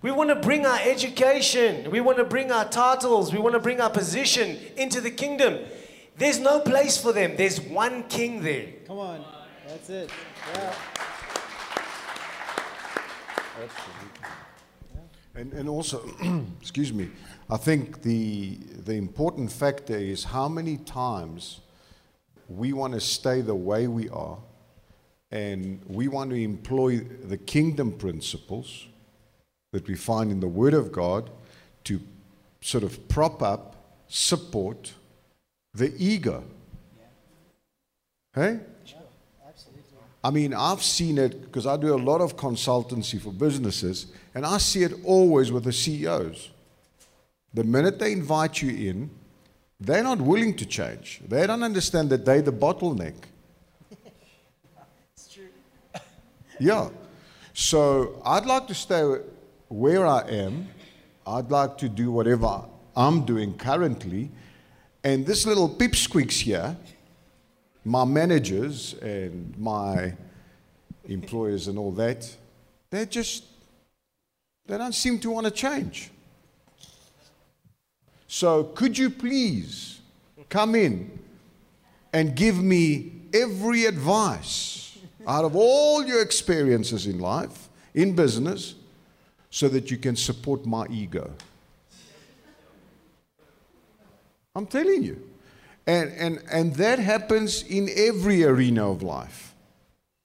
We 0.01 0.11
want 0.11 0.29
to 0.29 0.35
bring 0.35 0.65
our 0.65 0.79
education, 0.79 1.89
we 1.89 1.99
want 1.99 2.19
to 2.19 2.25
bring 2.25 2.51
our 2.51 2.65
titles, 2.65 3.33
we 3.33 3.39
want 3.39 3.53
to 3.53 3.59
bring 3.59 3.81
our 3.81 3.89
position 3.89 4.59
into 4.77 5.01
the 5.01 5.09
kingdom. 5.09 5.59
There's 6.17 6.37
no 6.37 6.59
place 6.59 6.95
for 6.97 7.11
them, 7.11 7.35
there's 7.37 7.59
one 7.59 8.03
king 8.03 8.43
there. 8.43 8.67
Come 8.85 8.99
on. 8.99 9.25
That's 9.67 9.89
it. 9.89 10.11
Yeah. 10.53 10.75
And, 15.33 15.53
and 15.53 15.69
also, 15.69 16.07
excuse 16.61 16.93
me, 16.93 17.09
I 17.49 17.57
think 17.57 18.01
the, 18.01 18.55
the 18.85 18.93
important 18.93 19.51
factor 19.51 19.95
is 19.95 20.23
how 20.23 20.47
many 20.49 20.77
times 20.77 21.61
we 22.49 22.73
want 22.73 22.93
to 22.93 22.99
stay 22.99 23.41
the 23.41 23.55
way 23.55 23.87
we 23.87 24.09
are 24.09 24.37
and 25.31 25.79
we 25.87 26.07
want 26.07 26.31
to 26.31 26.41
employ 26.41 26.99
the 26.99 27.37
kingdom 27.37 27.91
principles 27.91 28.87
that 29.73 29.87
we 29.87 29.95
find 29.95 30.31
in 30.31 30.39
the 30.39 30.47
Word 30.47 30.73
of 30.73 30.91
God 30.91 31.29
to 31.83 31.99
sort 32.61 32.83
of 32.83 33.07
prop 33.09 33.43
up, 33.43 33.75
support 34.07 34.93
the 35.73 35.93
ego. 35.97 36.43
Hey? 38.33 38.59
I 40.23 40.31
mean, 40.31 40.55
I've 40.55 40.81
seen 40.81 41.19
it 41.19 41.41
because 41.41 41.67
I 41.67 41.77
do 41.77 41.93
a 41.93 42.01
lot 42.01 42.21
of 42.21 42.35
consultancy 42.35 43.21
for 43.21 43.31
businesses, 43.31 44.07
and 44.33 44.43
I 44.43 44.57
see 44.57 44.81
it 44.81 44.93
always 45.03 45.51
with 45.51 45.65
the 45.65 45.73
CEOs. 45.73 46.49
The 47.55 47.63
minute 47.63 47.99
they 47.99 48.11
invite 48.11 48.61
you 48.61 48.69
in, 48.89 49.09
they're 49.79 50.03
not 50.03 50.19
willing 50.19 50.57
to 50.57 50.65
change. 50.65 51.21
They 51.25 51.47
don't 51.47 51.63
understand 51.63 52.09
that 52.09 52.25
they're 52.25 52.41
the 52.41 52.51
bottleneck. 52.51 53.15
It's 55.13 55.33
true. 55.33 55.47
yeah. 56.59 56.89
So 57.53 58.21
I'd 58.25 58.45
like 58.45 58.67
to 58.67 58.73
stay 58.73 59.03
where 59.69 60.05
I 60.05 60.27
am. 60.27 60.67
I'd 61.25 61.49
like 61.49 61.77
to 61.77 61.87
do 61.87 62.11
whatever 62.11 62.65
I'm 62.93 63.23
doing 63.23 63.57
currently. 63.57 64.31
And 65.05 65.25
this 65.25 65.45
little 65.45 65.69
pipsqueaks 65.69 66.41
here, 66.41 66.75
my 67.85 68.03
managers 68.03 68.95
and 68.95 69.57
my 69.57 70.13
employers 71.05 71.69
and 71.69 71.77
all 71.77 71.93
that, 71.93 72.35
they 72.89 73.05
just, 73.05 73.45
they 74.67 74.77
don't 74.77 74.95
seem 74.95 75.19
to 75.19 75.31
want 75.31 75.45
to 75.45 75.51
change. 75.51 76.11
So 78.35 78.65
could 78.65 78.97
you 78.97 79.09
please 79.09 80.01
come 80.49 80.75
in 80.75 81.19
and 82.11 82.35
give 82.35 82.61
me 82.61 83.13
every 83.33 83.85
advice 83.85 84.97
out 85.25 85.45
of 85.45 85.55
all 85.55 86.05
your 86.05 86.21
experiences 86.21 87.07
in 87.07 87.19
life, 87.19 87.69
in 87.93 88.13
business, 88.13 88.75
so 89.49 89.69
that 89.69 89.89
you 89.89 89.95
can 89.95 90.17
support 90.17 90.65
my 90.65 90.85
ego? 90.87 91.31
I'm 94.53 94.65
telling 94.65 95.01
you. 95.01 95.29
And, 95.87 96.11
and, 96.17 96.43
and 96.51 96.75
that 96.75 96.99
happens 96.99 97.63
in 97.63 97.87
every 97.95 98.43
arena 98.43 98.91
of 98.91 99.01
life. 99.01 99.55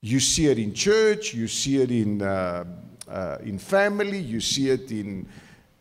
You 0.02 0.18
see 0.18 0.48
it 0.48 0.58
in 0.58 0.74
church, 0.74 1.32
you 1.32 1.46
see 1.46 1.80
it 1.80 1.92
in, 1.92 2.22
uh, 2.22 2.64
uh, 3.08 3.38
in 3.44 3.60
family, 3.60 4.18
you 4.18 4.40
see 4.40 4.68
it 4.70 4.90
in 4.90 5.28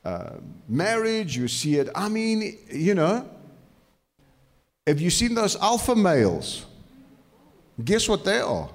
uh, 0.04 0.32
marriage, 0.68 1.36
you 1.36 1.48
see 1.48 1.76
it. 1.76 1.90
I 1.94 2.10
mean, 2.10 2.58
you 2.72 2.96
know, 2.96 3.28
have 4.88 5.00
you 5.00 5.10
seen 5.10 5.36
those 5.36 5.56
alpha 5.58 5.96
males? 5.96 6.66
Guess 7.84 8.10
what 8.10 8.24
they 8.26 8.40
are? 8.40 8.70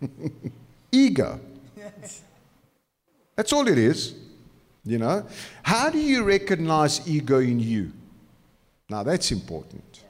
Ego. 0.92 1.40
That's 3.34 3.52
all 3.52 3.68
it 3.68 3.78
is. 3.78 4.14
You 4.84 4.98
know, 4.98 5.26
how 5.62 5.90
do 5.90 5.98
you 5.98 6.22
recognize 6.22 7.08
ego 7.08 7.40
in 7.40 7.58
you? 7.58 7.92
Now 8.88 9.02
that's 9.02 9.32
important. 9.32 10.04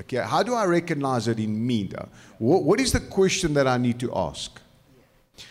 Okay, 0.00 0.18
how 0.18 0.44
do 0.44 0.54
I 0.54 0.64
recognize 0.64 1.26
it 1.26 1.40
in 1.40 1.66
me? 1.66 1.84
Though? 1.84 2.08
What, 2.38 2.62
what 2.62 2.80
is 2.80 2.92
the 2.92 3.00
question 3.00 3.52
that 3.54 3.66
I 3.66 3.78
need 3.78 3.98
to 3.98 4.14
ask? 4.14 4.60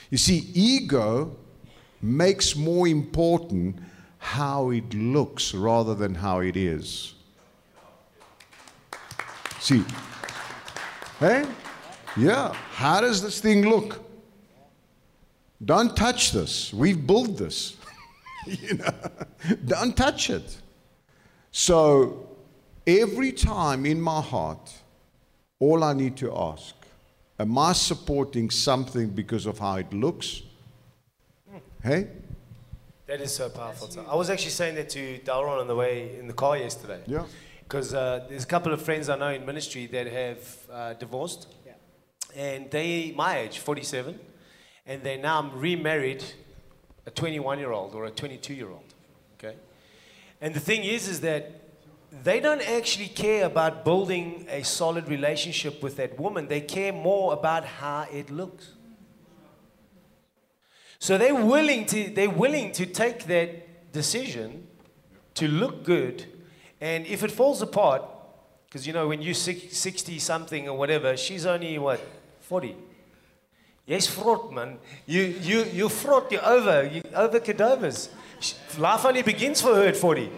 You 0.10 0.18
see, 0.18 0.50
ego 0.54 1.36
makes 2.02 2.56
more 2.56 2.88
important 2.88 3.78
how 4.22 4.70
it 4.70 4.94
looks 4.94 5.52
rather 5.54 5.96
than 5.96 6.14
how 6.14 6.40
it 6.42 6.56
is. 6.56 7.16
See, 9.60 9.84
hey? 11.20 11.46
Yeah, 12.16 12.54
how 12.72 13.02
does 13.02 13.24
this 13.24 13.42
thing 13.42 13.68
look? 13.68 14.00
Don't 15.66 15.98
touch 15.98 16.32
this. 16.32 16.72
We've 16.72 17.06
built 17.06 17.36
this. 17.38 17.76
you 18.46 18.76
know, 18.76 18.94
don't 19.66 19.98
touch 19.98 20.30
it. 20.30 20.56
So 21.52 22.30
every 22.86 23.32
time 23.32 23.88
in 23.88 24.00
my 24.00 24.22
heart, 24.22 24.72
all 25.60 25.84
I 25.84 25.94
need 25.94 26.16
to 26.18 26.32
ask, 26.36 26.76
am 27.40 27.58
I 27.58 27.74
supporting 27.74 28.52
something 28.52 29.10
because 29.10 29.48
of 29.48 29.58
how 29.58 29.78
it 29.78 29.92
looks? 29.92 30.44
Hey? 31.84 32.08
That 33.12 33.20
is 33.20 33.36
so 33.36 33.50
powerful. 33.50 33.90
So 33.90 34.06
I 34.10 34.16
was 34.16 34.30
actually 34.30 34.52
saying 34.52 34.76
that 34.76 34.88
to 34.92 35.20
Dalron 35.26 35.60
on 35.60 35.68
the 35.68 35.76
way 35.76 36.18
in 36.18 36.28
the 36.28 36.34
car 36.34 36.58
yesterday. 36.58 37.02
Yeah. 37.06 37.26
Because 37.62 37.94
uh, 37.94 38.26
there's 38.30 38.46
a 38.46 38.48
couple 38.48 38.72
of 38.72 38.82
friends 38.82 39.10
I 39.10 39.18
know 39.18 39.28
in 39.28 39.46
ministry 39.46 39.86
that 39.88 40.08
have 40.08 40.58
uh, 40.72 40.94
divorced. 40.94 41.50
Yeah. 41.66 41.74
And 42.38 42.72
they, 42.72 43.14
my 43.14 43.40
age, 43.40 43.60
47, 43.60 44.18
and 44.86 45.04
they're 45.04 45.18
now 45.18 45.52
remarried 45.54 46.24
a 47.06 47.12
21 47.12 47.60
year 47.60 47.74
old 47.74 47.96
or 47.96 48.06
a 48.06 48.12
22 48.12 48.54
year 48.54 48.70
old. 48.70 48.94
Okay? 49.38 49.58
And 50.40 50.54
the 50.54 50.62
thing 50.62 50.86
is, 50.86 51.10
is 51.10 51.20
that 51.20 51.52
they 52.24 52.40
don't 52.40 52.62
actually 52.62 53.10
care 53.10 53.46
about 53.46 53.84
building 53.84 54.48
a 54.50 54.64
solid 54.64 55.10
relationship 55.10 55.84
with 55.84 55.98
that 55.98 56.18
woman. 56.18 56.48
They 56.48 56.62
care 56.62 56.94
more 56.94 57.34
about 57.34 57.66
how 57.66 58.08
it 58.10 58.30
looks. 58.30 58.72
So 61.02 61.18
they're 61.18 61.34
willing 61.34 61.88
to, 61.88 62.12
they're 62.12 62.30
willing 62.30 62.72
to 62.74 62.86
take 62.86 63.24
that 63.24 63.92
decision 63.92 64.68
to 65.34 65.48
look 65.48 65.84
good. 65.84 66.26
And 66.80 67.08
if 67.08 67.24
it 67.24 67.32
falls 67.32 67.60
apart, 67.64 68.04
because 68.68 68.86
you 68.86 68.94
know, 68.94 69.08
when 69.08 69.20
you're 69.20 69.34
60 69.34 70.20
something 70.20 70.70
or 70.70 70.78
whatever, 70.78 71.18
she's 71.18 71.48
only 71.48 71.80
what, 71.80 72.00
40. 72.42 72.76
Yes, 73.88 74.16
vrot 74.16 74.52
man. 74.52 74.78
You 75.08 75.24
you 75.24 75.64
you 75.74 75.88
vrot, 75.88 76.30
you're 76.30 76.46
over, 76.46 76.86
you 76.86 77.02
over 77.16 77.40
cadavers. 77.40 78.10
Life 78.78 79.04
only 79.04 79.24
begins 79.24 79.60
for 79.60 79.74
her 79.74 79.88
at 79.88 79.98
40. 79.98 80.30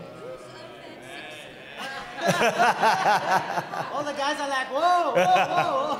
All 3.91 4.03
the 4.05 4.13
guys 4.13 4.39
are 4.39 4.47
like, 4.47 4.67
whoa, 4.71 5.11
whoa, 5.11 5.99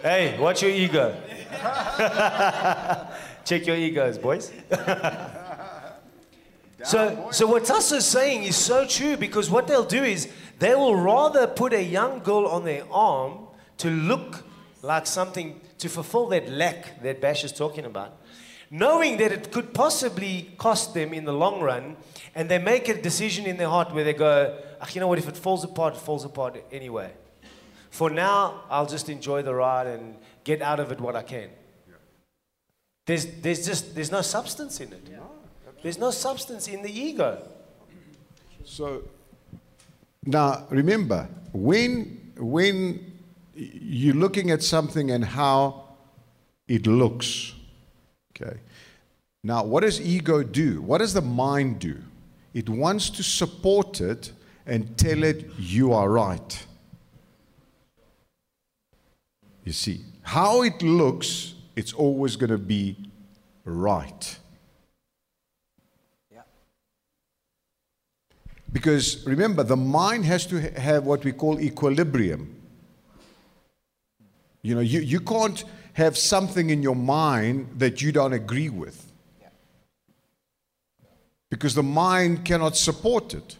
Hey, 0.00 0.38
watch 0.38 0.62
your 0.62 0.70
ego. 0.70 1.14
Check 3.48 3.66
your 3.66 3.76
egos, 3.76 4.18
boys. 4.18 4.52
so, 6.84 7.28
so 7.30 7.46
what 7.46 7.64
Tassa 7.64 7.96
is 7.96 8.04
saying 8.04 8.42
is 8.42 8.56
so 8.56 8.86
true 8.86 9.16
because 9.16 9.48
what 9.48 9.66
they'll 9.66 9.86
do 9.86 10.04
is 10.04 10.28
they 10.58 10.74
will 10.74 10.94
rather 10.94 11.46
put 11.46 11.72
a 11.72 11.82
young 11.82 12.18
girl 12.18 12.46
on 12.46 12.66
their 12.66 12.84
arm 12.92 13.46
to 13.78 13.88
look 13.88 14.44
like 14.82 15.06
something 15.06 15.62
to 15.78 15.88
fulfill 15.88 16.26
that 16.26 16.50
lack 16.50 17.02
that 17.02 17.22
Bash 17.22 17.42
is 17.42 17.50
talking 17.50 17.86
about, 17.86 18.18
knowing 18.70 19.16
that 19.16 19.32
it 19.32 19.50
could 19.50 19.72
possibly 19.72 20.52
cost 20.58 20.92
them 20.92 21.14
in 21.14 21.24
the 21.24 21.32
long 21.32 21.62
run, 21.62 21.96
and 22.34 22.50
they 22.50 22.58
make 22.58 22.90
a 22.90 23.00
decision 23.00 23.46
in 23.46 23.56
their 23.56 23.70
heart 23.70 23.94
where 23.94 24.04
they 24.04 24.12
go, 24.12 24.58
you 24.92 25.00
know 25.00 25.08
what, 25.08 25.18
if 25.18 25.26
it 25.26 25.38
falls 25.38 25.64
apart, 25.64 25.94
it 25.94 26.00
falls 26.00 26.26
apart 26.26 26.62
anyway. 26.70 27.10
For 27.88 28.10
now, 28.10 28.64
I'll 28.68 28.84
just 28.84 29.08
enjoy 29.08 29.40
the 29.40 29.54
ride 29.54 29.86
and 29.86 30.16
get 30.44 30.60
out 30.60 30.80
of 30.80 30.92
it 30.92 31.00
what 31.00 31.16
I 31.16 31.22
can. 31.22 31.48
There's, 33.08 33.24
there's 33.40 33.64
just 33.64 33.94
there's 33.94 34.12
no 34.12 34.20
substance 34.20 34.80
in 34.80 34.92
it. 34.92 35.08
There's 35.82 35.96
no 35.96 36.10
substance 36.10 36.68
in 36.68 36.82
the 36.82 36.92
ego. 36.92 37.42
So 38.66 39.04
now 40.26 40.66
remember, 40.68 41.26
when 41.54 42.32
when 42.36 43.10
you're 43.54 44.14
looking 44.14 44.50
at 44.50 44.62
something 44.62 45.10
and 45.10 45.24
how 45.24 45.84
it 46.68 46.86
looks, 46.86 47.54
okay. 48.36 48.58
Now, 49.42 49.64
what 49.64 49.84
does 49.84 50.02
ego 50.02 50.42
do? 50.42 50.82
What 50.82 50.98
does 50.98 51.14
the 51.14 51.22
mind 51.22 51.78
do? 51.78 51.96
It 52.52 52.68
wants 52.68 53.08
to 53.08 53.22
support 53.22 54.02
it 54.02 54.32
and 54.66 54.98
tell 54.98 55.22
it 55.24 55.48
you 55.58 55.94
are 55.94 56.10
right. 56.10 56.66
You 59.64 59.72
see, 59.72 60.02
how 60.20 60.62
it 60.62 60.82
looks, 60.82 61.54
it's 61.78 61.92
always 61.92 62.34
going 62.34 62.50
to 62.50 62.58
be 62.58 62.96
right. 63.64 64.38
Because 68.72 69.24
remember, 69.24 69.62
the 69.62 69.76
mind 69.76 70.24
has 70.24 70.44
to 70.46 70.60
have 70.78 71.06
what 71.06 71.24
we 71.24 71.30
call 71.30 71.60
equilibrium. 71.60 72.54
You 74.60 74.74
know, 74.74 74.80
you, 74.80 75.00
you 75.00 75.20
can't 75.20 75.62
have 75.92 76.18
something 76.18 76.68
in 76.68 76.82
your 76.82 76.96
mind 76.96 77.68
that 77.76 78.02
you 78.02 78.10
don't 78.10 78.32
agree 78.32 78.68
with. 78.68 79.10
Because 81.48 81.76
the 81.76 81.84
mind 81.84 82.44
cannot 82.44 82.76
support 82.76 83.34
it. 83.34 83.56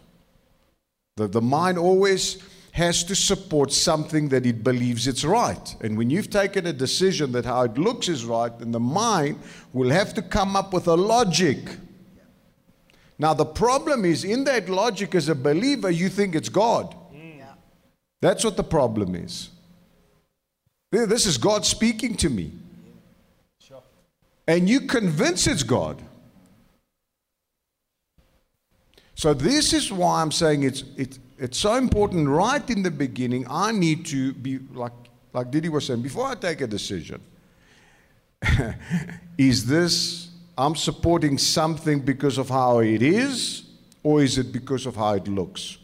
The, 1.16 1.28
the 1.28 1.40
mind 1.40 1.78
always 1.78 2.42
has 2.78 3.02
to 3.02 3.14
support 3.14 3.72
something 3.72 4.28
that 4.28 4.46
it 4.46 4.62
believes 4.62 5.08
it's 5.08 5.24
right. 5.24 5.76
And 5.80 5.98
when 5.98 6.10
you've 6.10 6.30
taken 6.30 6.64
a 6.66 6.72
decision 6.72 7.32
that 7.32 7.44
how 7.44 7.62
it 7.62 7.76
looks 7.76 8.08
is 8.08 8.24
right, 8.24 8.56
then 8.56 8.70
the 8.70 8.80
mind 8.80 9.40
will 9.72 9.90
have 9.90 10.14
to 10.14 10.22
come 10.22 10.54
up 10.54 10.72
with 10.72 10.86
a 10.86 10.94
logic. 10.94 11.58
Now, 13.18 13.34
the 13.34 13.44
problem 13.44 14.04
is 14.04 14.22
in 14.22 14.44
that 14.44 14.68
logic, 14.68 15.16
as 15.16 15.28
a 15.28 15.34
believer, 15.34 15.90
you 15.90 16.08
think 16.08 16.36
it's 16.36 16.48
God. 16.48 16.94
That's 18.20 18.44
what 18.44 18.56
the 18.56 18.64
problem 18.64 19.16
is. 19.16 19.50
This 20.92 21.26
is 21.26 21.36
God 21.36 21.66
speaking 21.66 22.16
to 22.18 22.30
me. 22.30 22.52
And 24.46 24.68
you 24.68 24.82
convince 24.82 25.48
it's 25.48 25.64
God. 25.64 26.00
So, 29.16 29.34
this 29.34 29.72
is 29.72 29.92
why 29.92 30.22
I'm 30.22 30.30
saying 30.30 30.62
it's, 30.62 30.84
it's, 30.96 31.18
it's 31.38 31.58
so 31.58 31.74
important 31.74 32.28
right 32.28 32.68
in 32.70 32.82
the 32.82 32.90
beginning. 32.90 33.46
I 33.48 33.72
need 33.72 34.06
to 34.06 34.32
be, 34.32 34.58
like, 34.72 34.92
like 35.32 35.50
Didi 35.50 35.68
was 35.68 35.86
saying, 35.86 36.02
before 36.02 36.26
I 36.26 36.34
take 36.34 36.60
a 36.60 36.66
decision, 36.66 37.20
is 39.38 39.66
this, 39.66 40.30
I'm 40.56 40.74
supporting 40.74 41.38
something 41.38 42.00
because 42.00 42.38
of 42.38 42.48
how 42.48 42.80
it 42.80 43.02
is, 43.02 43.64
or 44.02 44.22
is 44.22 44.38
it 44.38 44.52
because 44.52 44.86
of 44.86 44.96
how 44.96 45.14
it 45.14 45.28
looks? 45.28 45.78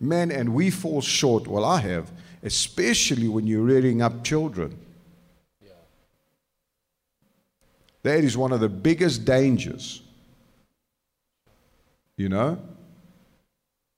Mm. 0.00 0.06
Man, 0.06 0.30
and 0.30 0.54
we 0.54 0.70
fall 0.70 1.00
short, 1.00 1.46
well, 1.46 1.64
I 1.64 1.80
have, 1.80 2.10
especially 2.42 3.28
when 3.28 3.46
you're 3.46 3.62
rearing 3.62 4.02
up 4.02 4.24
children. 4.24 4.78
That 8.02 8.24
is 8.24 8.36
one 8.36 8.52
of 8.52 8.60
the 8.60 8.68
biggest 8.68 9.24
dangers. 9.24 10.02
You 12.16 12.28
know? 12.28 12.58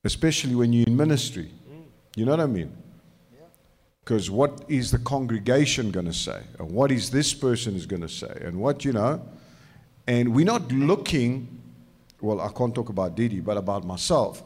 Especially 0.04 0.54
when 0.54 0.72
you're 0.72 0.86
in 0.86 0.96
ministry. 0.96 1.50
You 2.16 2.24
know 2.24 2.32
what 2.32 2.40
I 2.40 2.46
mean? 2.46 2.76
Because 4.04 4.30
what 4.30 4.64
is 4.68 4.90
the 4.90 4.98
congregation 4.98 5.90
going 5.90 6.06
to 6.06 6.12
say? 6.12 6.42
And 6.58 6.70
what 6.72 6.90
is 6.90 7.10
this 7.10 7.32
person 7.32 7.76
is 7.76 7.86
going 7.86 8.02
to 8.02 8.08
say? 8.08 8.42
And 8.44 8.58
what, 8.58 8.84
you 8.84 8.92
know? 8.92 9.22
And 10.08 10.34
we're 10.34 10.44
not 10.44 10.72
looking, 10.72 11.60
well, 12.20 12.40
I 12.40 12.48
can't 12.48 12.74
talk 12.74 12.88
about 12.88 13.14
Didi, 13.14 13.40
but 13.40 13.56
about 13.56 13.84
myself. 13.84 14.42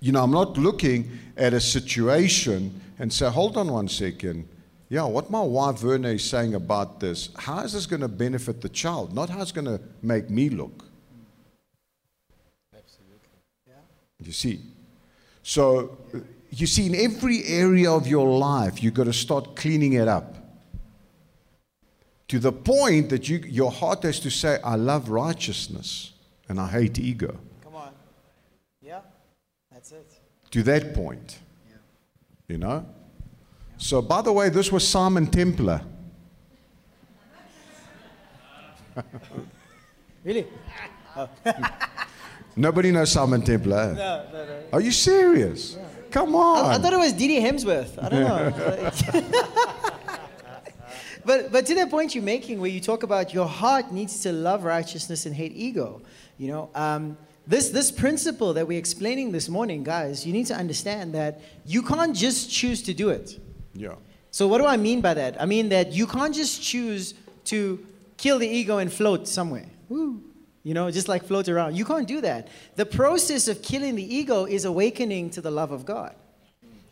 You 0.00 0.12
know, 0.12 0.22
I'm 0.22 0.30
not 0.30 0.56
looking 0.56 1.10
at 1.36 1.52
a 1.52 1.60
situation 1.60 2.80
and 2.98 3.12
say, 3.12 3.28
hold 3.28 3.58
on 3.58 3.70
one 3.70 3.88
second. 3.88 4.48
Yeah, 4.88 5.04
what 5.04 5.30
my 5.30 5.42
wife 5.42 5.80
Verna 5.80 6.08
is 6.08 6.24
saying 6.24 6.54
about 6.54 7.00
this, 7.00 7.28
how 7.36 7.60
is 7.60 7.74
this 7.74 7.84
going 7.84 8.00
to 8.00 8.08
benefit 8.08 8.62
the 8.62 8.70
child? 8.70 9.14
Not 9.14 9.28
how 9.28 9.42
it's 9.42 9.52
going 9.52 9.66
to 9.66 9.78
make 10.00 10.30
me 10.30 10.48
look. 10.48 10.87
You 14.22 14.32
see? 14.32 14.60
So, 15.42 15.98
you 16.50 16.66
see, 16.66 16.86
in 16.86 16.94
every 16.94 17.44
area 17.44 17.90
of 17.90 18.06
your 18.06 18.26
life, 18.38 18.82
you've 18.82 18.94
got 18.94 19.04
to 19.04 19.12
start 19.12 19.56
cleaning 19.56 19.94
it 19.94 20.08
up. 20.08 20.36
To 22.28 22.38
the 22.38 22.52
point 22.52 23.08
that 23.08 23.28
you, 23.28 23.38
your 23.38 23.70
heart 23.70 24.02
has 24.02 24.20
to 24.20 24.30
say, 24.30 24.58
I 24.62 24.74
love 24.74 25.08
righteousness 25.08 26.12
and 26.48 26.60
I 26.60 26.68
hate 26.68 26.98
ego. 26.98 27.38
Come 27.62 27.76
on. 27.76 27.92
Yeah, 28.82 29.00
that's 29.72 29.92
it. 29.92 30.20
To 30.50 30.62
that 30.64 30.94
point. 30.94 31.38
You 32.48 32.58
know? 32.58 32.86
So, 33.78 34.02
by 34.02 34.22
the 34.22 34.32
way, 34.32 34.48
this 34.48 34.72
was 34.72 34.86
Simon 34.86 35.26
Templar. 35.26 35.82
Really? 40.24 40.46
Oh. 41.16 41.28
Nobody 42.58 42.90
knows 42.90 43.12
Simon 43.12 43.40
Templar. 43.42 43.94
No, 43.94 44.24
no, 44.32 44.44
no. 44.46 44.62
Are 44.72 44.80
you 44.80 44.90
serious? 44.90 45.76
Come 46.10 46.34
on. 46.34 46.64
I, 46.64 46.74
I 46.74 46.78
thought 46.78 46.92
it 46.92 46.98
was 46.98 47.12
Didi 47.12 47.40
Hemsworth. 47.40 48.02
I 48.02 48.08
don't 48.08 48.24
know. 48.24 48.50
but 51.24 51.52
but 51.52 51.66
to 51.66 51.74
that 51.76 51.88
point 51.88 52.16
you're 52.16 52.24
making, 52.24 52.60
where 52.60 52.70
you 52.70 52.80
talk 52.80 53.04
about 53.04 53.32
your 53.32 53.46
heart 53.46 53.92
needs 53.92 54.20
to 54.22 54.32
love 54.32 54.64
righteousness 54.64 55.24
and 55.24 55.36
hate 55.36 55.52
ego, 55.54 56.02
you 56.36 56.48
know, 56.48 56.70
um, 56.74 57.16
this 57.46 57.68
this 57.68 57.92
principle 57.92 58.52
that 58.54 58.66
we're 58.66 58.78
explaining 58.80 59.30
this 59.30 59.48
morning, 59.48 59.84
guys, 59.84 60.26
you 60.26 60.32
need 60.32 60.46
to 60.46 60.54
understand 60.54 61.14
that 61.14 61.40
you 61.64 61.82
can't 61.82 62.16
just 62.16 62.50
choose 62.50 62.82
to 62.82 62.92
do 62.92 63.10
it. 63.10 63.38
yeah. 63.74 63.94
So 64.30 64.48
what 64.48 64.58
do 64.58 64.66
I 64.66 64.76
mean 64.76 65.00
by 65.00 65.14
that? 65.14 65.40
I 65.40 65.46
mean 65.46 65.68
that 65.70 65.92
you 65.92 66.06
can't 66.06 66.34
just 66.34 66.60
choose 66.60 67.14
to 67.46 67.78
kill 68.16 68.38
the 68.38 68.48
ego 68.48 68.78
and 68.78 68.92
float 68.92 69.28
somewhere. 69.28 69.66
Woo. 69.88 70.22
You 70.68 70.74
know, 70.74 70.90
just 70.90 71.08
like 71.08 71.24
float 71.24 71.48
around. 71.48 71.78
You 71.78 71.86
can't 71.86 72.06
do 72.06 72.20
that. 72.20 72.48
The 72.76 72.84
process 72.84 73.48
of 73.48 73.62
killing 73.62 73.94
the 73.94 74.14
ego 74.14 74.44
is 74.44 74.66
awakening 74.66 75.30
to 75.30 75.40
the 75.40 75.50
love 75.50 75.72
of 75.72 75.86
God. 75.86 76.14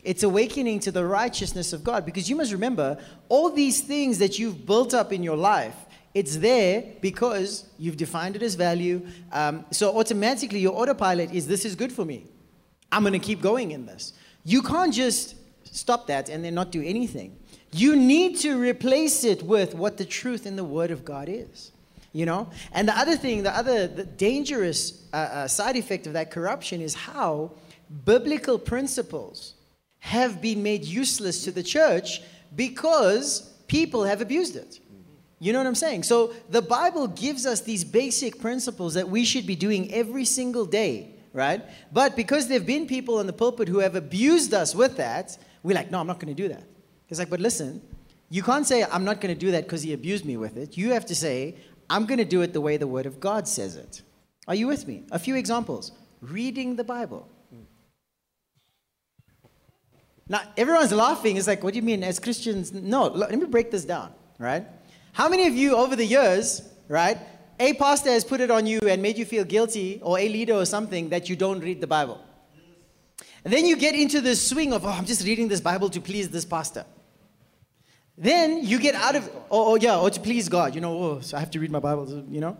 It's 0.03 0.23
awakening 0.23 0.79
to 0.79 0.91
the 0.91 1.05
righteousness 1.05 1.73
of 1.73 1.83
God 1.83 2.03
because 2.03 2.27
you 2.27 2.35
must 2.35 2.51
remember 2.51 2.97
all 3.29 3.51
these 3.51 3.81
things 3.81 4.17
that 4.17 4.39
you've 4.39 4.65
built 4.65 4.95
up 4.95 5.13
in 5.13 5.21
your 5.21 5.37
life. 5.37 5.75
It's 6.15 6.37
there 6.37 6.85
because 7.01 7.69
you've 7.77 7.97
defined 7.97 8.35
it 8.35 8.41
as 8.41 8.55
value. 8.55 9.05
Um, 9.31 9.63
so 9.69 9.95
automatically, 9.95 10.57
your 10.59 10.73
autopilot 10.73 11.31
is 11.31 11.45
this 11.45 11.63
is 11.63 11.75
good 11.75 11.91
for 11.91 12.03
me. 12.03 12.25
I'm 12.91 13.03
going 13.03 13.13
to 13.13 13.19
keep 13.19 13.41
going 13.41 13.73
in 13.73 13.85
this. 13.85 14.13
You 14.43 14.63
can't 14.63 14.91
just 14.91 15.35
stop 15.65 16.07
that 16.07 16.29
and 16.29 16.43
then 16.43 16.55
not 16.55 16.71
do 16.71 16.81
anything. 16.81 17.37
You 17.71 17.95
need 17.95 18.37
to 18.39 18.59
replace 18.59 19.23
it 19.23 19.43
with 19.43 19.75
what 19.75 19.97
the 19.97 20.05
truth 20.05 20.47
in 20.47 20.55
the 20.55 20.63
Word 20.63 20.89
of 20.89 21.05
God 21.05 21.29
is. 21.29 21.73
You 22.13 22.25
know? 22.25 22.49
And 22.71 22.87
the 22.87 22.97
other 22.97 23.15
thing, 23.15 23.43
the 23.43 23.55
other 23.55 23.87
the 23.87 24.05
dangerous 24.05 25.05
uh, 25.13 25.15
uh, 25.15 25.47
side 25.47 25.75
effect 25.75 26.07
of 26.07 26.13
that 26.13 26.31
corruption 26.31 26.81
is 26.81 26.93
how 26.93 27.51
biblical 28.05 28.57
principles 28.57 29.53
have 29.99 30.41
been 30.41 30.63
made 30.63 30.83
useless 30.85 31.43
to 31.43 31.51
the 31.51 31.63
church 31.63 32.21
because 32.55 33.53
people 33.67 34.03
have 34.03 34.21
abused 34.21 34.55
it. 34.55 34.79
You 35.39 35.53
know 35.53 35.59
what 35.59 35.67
I'm 35.67 35.75
saying? 35.75 36.03
So 36.03 36.33
the 36.49 36.61
Bible 36.61 37.07
gives 37.07 37.45
us 37.45 37.61
these 37.61 37.83
basic 37.83 38.39
principles 38.41 38.95
that 38.95 39.07
we 39.07 39.23
should 39.23 39.45
be 39.45 39.55
doing 39.55 39.93
every 39.93 40.25
single 40.25 40.65
day, 40.65 41.11
right? 41.31 41.61
But 41.91 42.15
because 42.15 42.47
there 42.47 42.57
have 42.57 42.65
been 42.65 42.87
people 42.87 43.19
in 43.19 43.27
the 43.27 43.33
pulpit 43.33 43.67
who 43.67 43.79
have 43.79 43.95
abused 43.95 44.53
us 44.53 44.73
with 44.73 44.97
that, 44.97 45.37
we're 45.61 45.75
like, 45.75 45.91
no, 45.91 45.99
I'm 45.99 46.07
not 46.07 46.19
going 46.19 46.35
to 46.35 46.41
do 46.41 46.49
that. 46.49 46.63
It's 47.09 47.19
like, 47.19 47.29
but 47.29 47.39
listen, 47.39 47.81
you 48.29 48.41
can't 48.41 48.65
say, 48.65 48.83
I'm 48.83 49.05
not 49.05 49.21
going 49.21 49.33
to 49.33 49.39
do 49.39 49.51
that 49.51 49.63
because 49.63 49.83
he 49.83 49.93
abused 49.93 50.25
me 50.25 50.37
with 50.37 50.57
it. 50.57 50.75
You 50.75 50.91
have 50.91 51.05
to 51.05 51.15
say, 51.15 51.55
I'm 51.89 52.05
going 52.05 52.17
to 52.17 52.25
do 52.25 52.41
it 52.41 52.53
the 52.53 52.61
way 52.61 52.77
the 52.77 52.87
Word 52.87 53.05
of 53.05 53.19
God 53.19 53.47
says 53.47 53.75
it. 53.75 54.01
Are 54.47 54.55
you 54.55 54.67
with 54.67 54.87
me? 54.87 55.03
A 55.11 55.19
few 55.19 55.35
examples 55.35 55.91
reading 56.21 56.75
the 56.75 56.83
Bible. 56.83 57.27
Now, 60.29 60.41
everyone's 60.57 60.91
laughing. 60.91 61.37
It's 61.37 61.47
like, 61.47 61.63
what 61.63 61.73
do 61.73 61.79
you 61.79 61.85
mean 61.85 62.03
as 62.03 62.19
Christians? 62.19 62.73
No, 62.73 63.07
let 63.07 63.31
me 63.37 63.45
break 63.45 63.71
this 63.71 63.85
down, 63.85 64.11
right? 64.39 64.65
How 65.13 65.29
many 65.29 65.47
of 65.47 65.55
you 65.55 65.75
over 65.75 65.95
the 65.95 66.05
years, 66.05 66.63
right, 66.89 67.17
a 67.59 67.73
pastor 67.73 68.09
has 68.09 68.25
put 68.25 68.41
it 68.41 68.51
on 68.51 68.67
you 68.67 68.79
and 68.81 69.01
made 69.01 69.17
you 69.17 69.25
feel 69.25 69.45
guilty, 69.45 70.01
or 70.03 70.19
a 70.19 70.27
leader 70.27 70.53
or 70.53 70.65
something, 70.65 71.09
that 71.09 71.29
you 71.29 71.35
don't 71.35 71.61
read 71.61 71.79
the 71.79 71.87
Bible? 71.87 72.21
And 73.45 73.53
then 73.53 73.65
you 73.65 73.77
get 73.77 73.95
into 73.95 74.19
this 74.19 74.45
swing 74.45 74.73
of, 74.73 74.85
oh, 74.85 74.89
I'm 74.89 75.05
just 75.05 75.25
reading 75.25 75.47
this 75.47 75.61
Bible 75.61 75.89
to 75.91 76.01
please 76.01 76.27
this 76.29 76.43
pastor. 76.43 76.85
Then 78.17 78.65
you 78.65 78.79
get 78.79 78.95
out 78.95 79.15
of, 79.15 79.29
oh, 79.51 79.73
oh 79.73 79.75
yeah, 79.75 79.99
or 79.99 80.09
to 80.09 80.19
please 80.19 80.49
God, 80.49 80.73
you 80.73 80.81
know, 80.81 80.97
oh, 80.97 81.19
so 81.21 81.37
I 81.37 81.39
have 81.39 81.51
to 81.51 81.59
read 81.59 81.69
my 81.69 81.79
Bible, 81.79 82.25
you 82.29 82.41
know. 82.41 82.57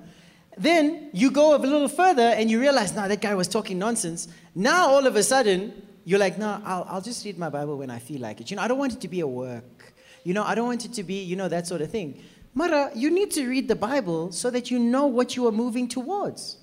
Then 0.55 1.09
you 1.13 1.31
go 1.31 1.55
a 1.55 1.57
little 1.57 1.87
further 1.87 2.21
and 2.21 2.49
you 2.49 2.59
realize, 2.59 2.93
now 2.93 3.03
nah, 3.03 3.07
that 3.07 3.21
guy 3.21 3.33
was 3.33 3.47
talking 3.47 3.79
nonsense. 3.79 4.27
Now 4.53 4.87
all 4.87 5.05
of 5.07 5.15
a 5.15 5.23
sudden, 5.23 5.73
you're 6.05 6.19
like, 6.19 6.37
no, 6.37 6.61
I'll, 6.63 6.85
I'll 6.89 7.01
just 7.01 7.25
read 7.25 7.37
my 7.37 7.49
Bible 7.49 7.77
when 7.77 7.89
I 7.89 7.99
feel 7.99 8.21
like 8.21 8.39
it. 8.39 8.49
You 8.51 8.57
know, 8.57 8.63
I 8.63 8.67
don't 8.67 8.77
want 8.77 8.93
it 8.93 9.01
to 9.01 9.07
be 9.07 9.19
a 9.21 9.27
work. 9.27 9.93
You 10.23 10.33
know, 10.33 10.43
I 10.43 10.55
don't 10.55 10.67
want 10.67 10.85
it 10.85 10.93
to 10.93 11.03
be, 11.03 11.23
you 11.23 11.35
know, 11.35 11.47
that 11.47 11.67
sort 11.67 11.81
of 11.81 11.91
thing. 11.91 12.21
Mara, 12.53 12.91
you 12.95 13.09
need 13.11 13.31
to 13.31 13.47
read 13.47 13.67
the 13.67 13.75
Bible 13.75 14.31
so 14.31 14.49
that 14.49 14.71
you 14.71 14.79
know 14.79 15.05
what 15.05 15.35
you 15.35 15.47
are 15.47 15.51
moving 15.51 15.87
towards. 15.87 16.57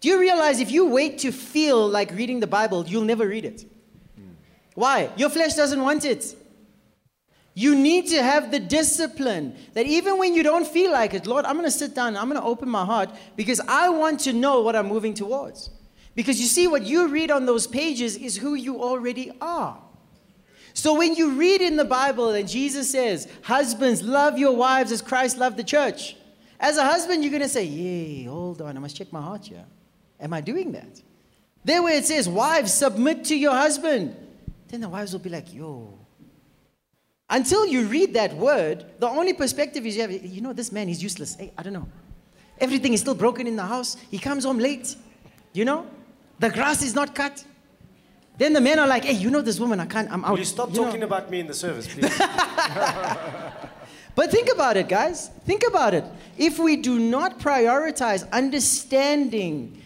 Do 0.00 0.08
you 0.08 0.20
realize 0.20 0.60
if 0.60 0.70
you 0.70 0.86
wait 0.86 1.18
to 1.20 1.32
feel 1.32 1.88
like 1.88 2.10
reading 2.12 2.40
the 2.40 2.46
Bible, 2.46 2.86
you'll 2.86 3.04
never 3.04 3.26
read 3.26 3.44
it? 3.44 3.64
Why? 4.74 5.10
Your 5.16 5.30
flesh 5.30 5.54
doesn't 5.54 5.80
want 5.80 6.04
it. 6.04 6.36
You 7.54 7.76
need 7.76 8.08
to 8.08 8.20
have 8.20 8.50
the 8.50 8.58
discipline 8.58 9.56
that 9.74 9.86
even 9.86 10.18
when 10.18 10.34
you 10.34 10.42
don't 10.42 10.66
feel 10.66 10.90
like 10.90 11.14
it, 11.14 11.26
Lord, 11.26 11.44
I'm 11.44 11.54
going 11.54 11.64
to 11.64 11.70
sit 11.70 11.94
down, 11.94 12.16
I'm 12.16 12.28
going 12.28 12.40
to 12.40 12.46
open 12.46 12.68
my 12.68 12.84
heart 12.84 13.10
because 13.36 13.60
I 13.68 13.88
want 13.90 14.20
to 14.20 14.32
know 14.32 14.60
what 14.62 14.74
I'm 14.74 14.88
moving 14.88 15.14
towards. 15.14 15.70
Because 16.16 16.40
you 16.40 16.46
see, 16.46 16.66
what 16.66 16.82
you 16.82 17.08
read 17.08 17.30
on 17.30 17.46
those 17.46 17.66
pages 17.66 18.16
is 18.16 18.36
who 18.36 18.54
you 18.54 18.82
already 18.82 19.30
are. 19.40 19.78
So 20.72 20.98
when 20.98 21.14
you 21.14 21.34
read 21.34 21.60
in 21.60 21.76
the 21.76 21.84
Bible 21.84 22.30
and 22.30 22.48
Jesus 22.48 22.90
says, 22.90 23.28
Husbands, 23.42 24.02
love 24.02 24.36
your 24.36 24.56
wives 24.56 24.90
as 24.90 25.00
Christ 25.00 25.38
loved 25.38 25.56
the 25.56 25.64
church. 25.64 26.16
As 26.58 26.76
a 26.76 26.84
husband, 26.84 27.22
you're 27.22 27.30
going 27.30 27.42
to 27.42 27.48
say, 27.48 27.64
Yay, 27.64 28.24
hold 28.24 28.60
on, 28.62 28.76
I 28.76 28.80
must 28.80 28.96
check 28.96 29.12
my 29.12 29.22
heart 29.22 29.46
here. 29.46 29.64
Am 30.20 30.32
I 30.32 30.40
doing 30.40 30.72
that? 30.72 31.00
There 31.64 31.82
where 31.82 31.96
it 31.96 32.04
says, 32.04 32.28
Wives, 32.28 32.74
submit 32.74 33.24
to 33.26 33.36
your 33.36 33.52
husband. 33.52 34.16
Then 34.68 34.80
the 34.80 34.88
wives 34.88 35.12
will 35.12 35.20
be 35.20 35.30
like, 35.30 35.54
Yo, 35.54 35.96
until 37.30 37.66
you 37.66 37.86
read 37.86 38.14
that 38.14 38.34
word, 38.34 38.84
the 38.98 39.08
only 39.08 39.32
perspective 39.32 39.86
is 39.86 39.96
you 39.96 40.02
have, 40.02 40.12
you 40.12 40.40
know, 40.40 40.52
this 40.52 40.70
man, 40.70 40.88
he's 40.88 41.02
useless. 41.02 41.34
Hey, 41.34 41.52
I 41.56 41.62
don't 41.62 41.72
know. 41.72 41.88
Everything 42.58 42.92
is 42.92 43.00
still 43.00 43.14
broken 43.14 43.46
in 43.46 43.56
the 43.56 43.64
house. 43.64 43.96
He 44.10 44.18
comes 44.18 44.44
home 44.44 44.58
late. 44.58 44.94
You 45.52 45.64
know? 45.64 45.86
The 46.38 46.50
grass 46.50 46.82
is 46.82 46.94
not 46.94 47.14
cut. 47.14 47.44
Then 48.36 48.52
the 48.52 48.60
men 48.60 48.78
are 48.78 48.86
like, 48.86 49.04
hey, 49.04 49.12
you 49.12 49.30
know 49.30 49.40
this 49.40 49.60
woman, 49.60 49.80
I 49.80 49.86
can't, 49.86 50.10
I'm 50.10 50.24
out. 50.24 50.32
Will 50.32 50.38
you 50.40 50.44
stop 50.44 50.70
you 50.70 50.76
talking 50.76 51.00
know? 51.00 51.06
about 51.06 51.30
me 51.30 51.40
in 51.40 51.46
the 51.46 51.54
service, 51.54 51.86
please? 51.86 52.12
but 54.16 54.30
think 54.30 54.50
about 54.52 54.76
it, 54.76 54.88
guys. 54.88 55.28
Think 55.46 55.62
about 55.66 55.94
it. 55.94 56.04
If 56.36 56.58
we 56.58 56.76
do 56.76 56.98
not 56.98 57.38
prioritize 57.38 58.28
understanding 58.32 59.80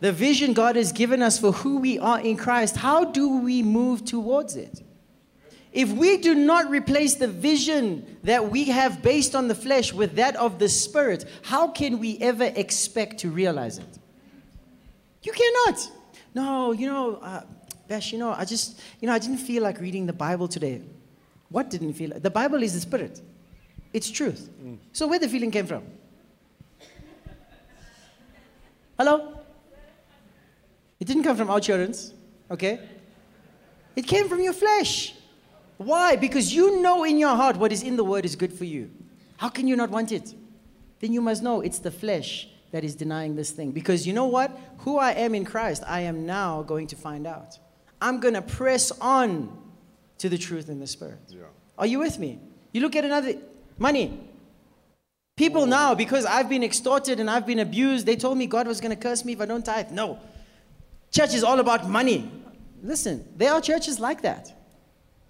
the 0.00 0.12
vision 0.12 0.52
God 0.52 0.76
has 0.76 0.92
given 0.92 1.22
us 1.22 1.40
for 1.40 1.50
who 1.50 1.78
we 1.78 1.98
are 1.98 2.20
in 2.20 2.36
Christ, 2.36 2.76
how 2.76 3.04
do 3.04 3.38
we 3.38 3.64
move 3.64 4.04
towards 4.04 4.54
it? 4.54 4.80
If 5.72 5.90
we 5.92 6.16
do 6.16 6.34
not 6.34 6.70
replace 6.70 7.16
the 7.16 7.28
vision 7.28 8.18
that 8.24 8.50
we 8.50 8.64
have 8.64 9.02
based 9.02 9.34
on 9.34 9.48
the 9.48 9.54
flesh 9.54 9.92
with 9.92 10.16
that 10.16 10.34
of 10.36 10.58
the 10.58 10.68
spirit, 10.68 11.24
how 11.42 11.68
can 11.68 11.98
we 11.98 12.18
ever 12.18 12.50
expect 12.56 13.18
to 13.18 13.30
realize 13.30 13.78
it? 13.78 13.98
You 15.22 15.32
cannot. 15.32 15.90
No, 16.34 16.72
you 16.72 16.86
know, 16.86 17.16
uh, 17.16 17.42
Bash, 17.86 18.12
you 18.12 18.18
know, 18.18 18.32
I 18.32 18.44
just, 18.44 18.80
you 19.00 19.08
know, 19.08 19.14
I 19.14 19.18
didn't 19.18 19.38
feel 19.38 19.62
like 19.62 19.80
reading 19.80 20.06
the 20.06 20.12
Bible 20.12 20.48
today. 20.48 20.82
What 21.48 21.70
didn't 21.70 21.94
feel 21.94 22.10
like? 22.10 22.22
The 22.22 22.30
Bible 22.30 22.62
is 22.62 22.74
the 22.74 22.80
spirit. 22.80 23.20
It's 23.92 24.10
truth. 24.10 24.50
Mm. 24.62 24.78
So 24.92 25.06
where 25.06 25.18
the 25.18 25.28
feeling 25.28 25.50
came 25.50 25.66
from? 25.66 25.84
Hello? 28.98 29.40
It 31.00 31.06
didn't 31.06 31.22
come 31.22 31.36
from 31.36 31.48
OUTsurance, 31.48 32.12
okay? 32.50 32.80
It 33.96 34.06
came 34.06 34.28
from 34.28 34.40
your 34.40 34.52
flesh. 34.52 35.14
Why? 35.78 36.16
Because 36.16 36.54
you 36.54 36.82
know 36.82 37.04
in 37.04 37.18
your 37.18 37.34
heart 37.34 37.56
what 37.56 37.72
is 37.72 37.82
in 37.82 37.96
the 37.96 38.04
word 38.04 38.24
is 38.24 38.36
good 38.36 38.52
for 38.52 38.64
you. 38.64 38.90
How 39.38 39.48
can 39.48 39.66
you 39.66 39.76
not 39.76 39.90
want 39.90 40.12
it? 40.12 40.34
Then 41.00 41.12
you 41.12 41.20
must 41.20 41.42
know 41.42 41.60
it's 41.60 41.78
the 41.78 41.92
flesh 41.92 42.48
that 42.72 42.84
is 42.84 42.94
denying 42.94 43.36
this 43.36 43.52
thing. 43.52 43.70
Because 43.70 44.06
you 44.06 44.12
know 44.12 44.26
what? 44.26 44.58
Who 44.78 44.98
I 44.98 45.12
am 45.12 45.34
in 45.34 45.44
Christ, 45.44 45.82
I 45.86 46.00
am 46.00 46.26
now 46.26 46.62
going 46.62 46.88
to 46.88 46.96
find 46.96 47.26
out. 47.26 47.58
I'm 48.00 48.20
going 48.20 48.34
to 48.34 48.42
press 48.42 48.90
on 49.00 49.56
to 50.18 50.28
the 50.28 50.36
truth 50.38 50.68
in 50.68 50.80
the 50.80 50.86
Spirit. 50.86 51.20
Yeah. 51.28 51.42
Are 51.78 51.86
you 51.86 52.00
with 52.00 52.18
me? 52.18 52.40
You 52.72 52.80
look 52.80 52.96
at 52.96 53.04
another 53.04 53.34
money. 53.78 54.20
People 55.36 55.62
oh. 55.62 55.66
now, 55.66 55.94
because 55.94 56.26
I've 56.26 56.48
been 56.48 56.64
extorted 56.64 57.20
and 57.20 57.30
I've 57.30 57.46
been 57.46 57.60
abused, 57.60 58.04
they 58.04 58.16
told 58.16 58.36
me 58.36 58.46
God 58.46 58.66
was 58.66 58.80
going 58.80 58.94
to 58.94 59.00
curse 59.00 59.24
me 59.24 59.34
if 59.34 59.40
I 59.40 59.46
don't 59.46 59.64
tithe. 59.64 59.92
No. 59.92 60.18
Church 61.12 61.34
is 61.34 61.44
all 61.44 61.60
about 61.60 61.88
money. 61.88 62.30
Listen, 62.82 63.24
there 63.36 63.52
are 63.52 63.60
churches 63.60 64.00
like 64.00 64.22
that. 64.22 64.57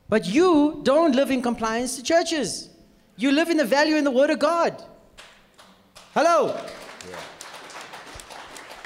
But 0.09 0.27
you 0.27 0.81
don't 0.85 1.14
live 1.14 1.31
in 1.31 1.42
compliance 1.42 1.97
to 1.97 2.03
churches. 2.03 2.71
You 3.16 3.33
live 3.33 3.51
in 3.51 3.57
the 3.57 3.64
value 3.64 3.97
in 3.97 4.05
the 4.05 4.11
Word 4.11 4.31
of 4.31 4.38
God. 4.38 4.83
Hello? 6.14 6.55
Yeah. 7.09 7.16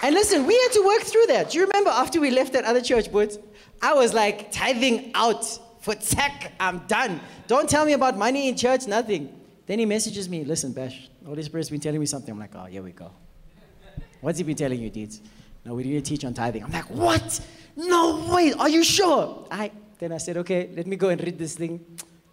And 0.02 0.14
listen, 0.14 0.46
we 0.46 0.54
had 0.54 0.72
to 0.72 0.84
work 0.84 1.02
through 1.02 1.26
that. 1.26 1.50
Do 1.50 1.58
you 1.58 1.64
remember 1.64 1.90
after 1.90 2.20
we 2.20 2.30
left 2.30 2.52
that 2.54 2.64
other 2.64 2.80
church, 2.80 3.12
but 3.12 3.36
I 3.80 3.94
was 3.94 4.12
like 4.12 4.50
tithing 4.50 5.12
out 5.14 5.44
for 5.82 5.94
tech. 5.96 6.52
I'm 6.60 6.78
done. 6.86 7.20
Don't 7.48 7.68
tell 7.68 7.84
me 7.84 7.92
about 7.92 8.16
money 8.16 8.48
in 8.48 8.56
church, 8.56 8.86
nothing. 8.86 9.38
Then 9.66 9.80
he 9.80 9.84
messages 9.84 10.28
me, 10.28 10.44
listen, 10.44 10.72
Bash, 10.72 11.10
Holy 11.26 11.42
Spirit's 11.42 11.70
been 11.70 11.80
telling 11.80 12.00
me 12.00 12.06
something. 12.06 12.32
I'm 12.32 12.38
like, 12.38 12.54
oh, 12.54 12.64
here 12.64 12.82
we 12.82 12.92
go. 12.92 13.10
What's 14.20 14.38
he 14.38 14.44
been 14.44 14.56
telling 14.56 14.80
you, 14.80 14.90
dudes? 14.90 15.20
No, 15.64 15.74
we 15.74 15.82
need 15.82 16.04
to 16.04 16.08
teach 16.08 16.24
on 16.24 16.34
tithing. 16.34 16.62
I'm 16.62 16.70
like, 16.70 16.88
what? 16.88 17.40
No 17.76 18.32
way. 18.32 18.52
Are 18.52 18.68
you 18.68 18.84
sure? 18.84 19.46
I 19.50 19.72
then 20.02 20.10
I 20.10 20.18
said, 20.18 20.36
okay, 20.38 20.68
let 20.74 20.88
me 20.88 20.96
go 20.96 21.10
and 21.10 21.22
read 21.22 21.38
this 21.38 21.54
thing. 21.54 21.80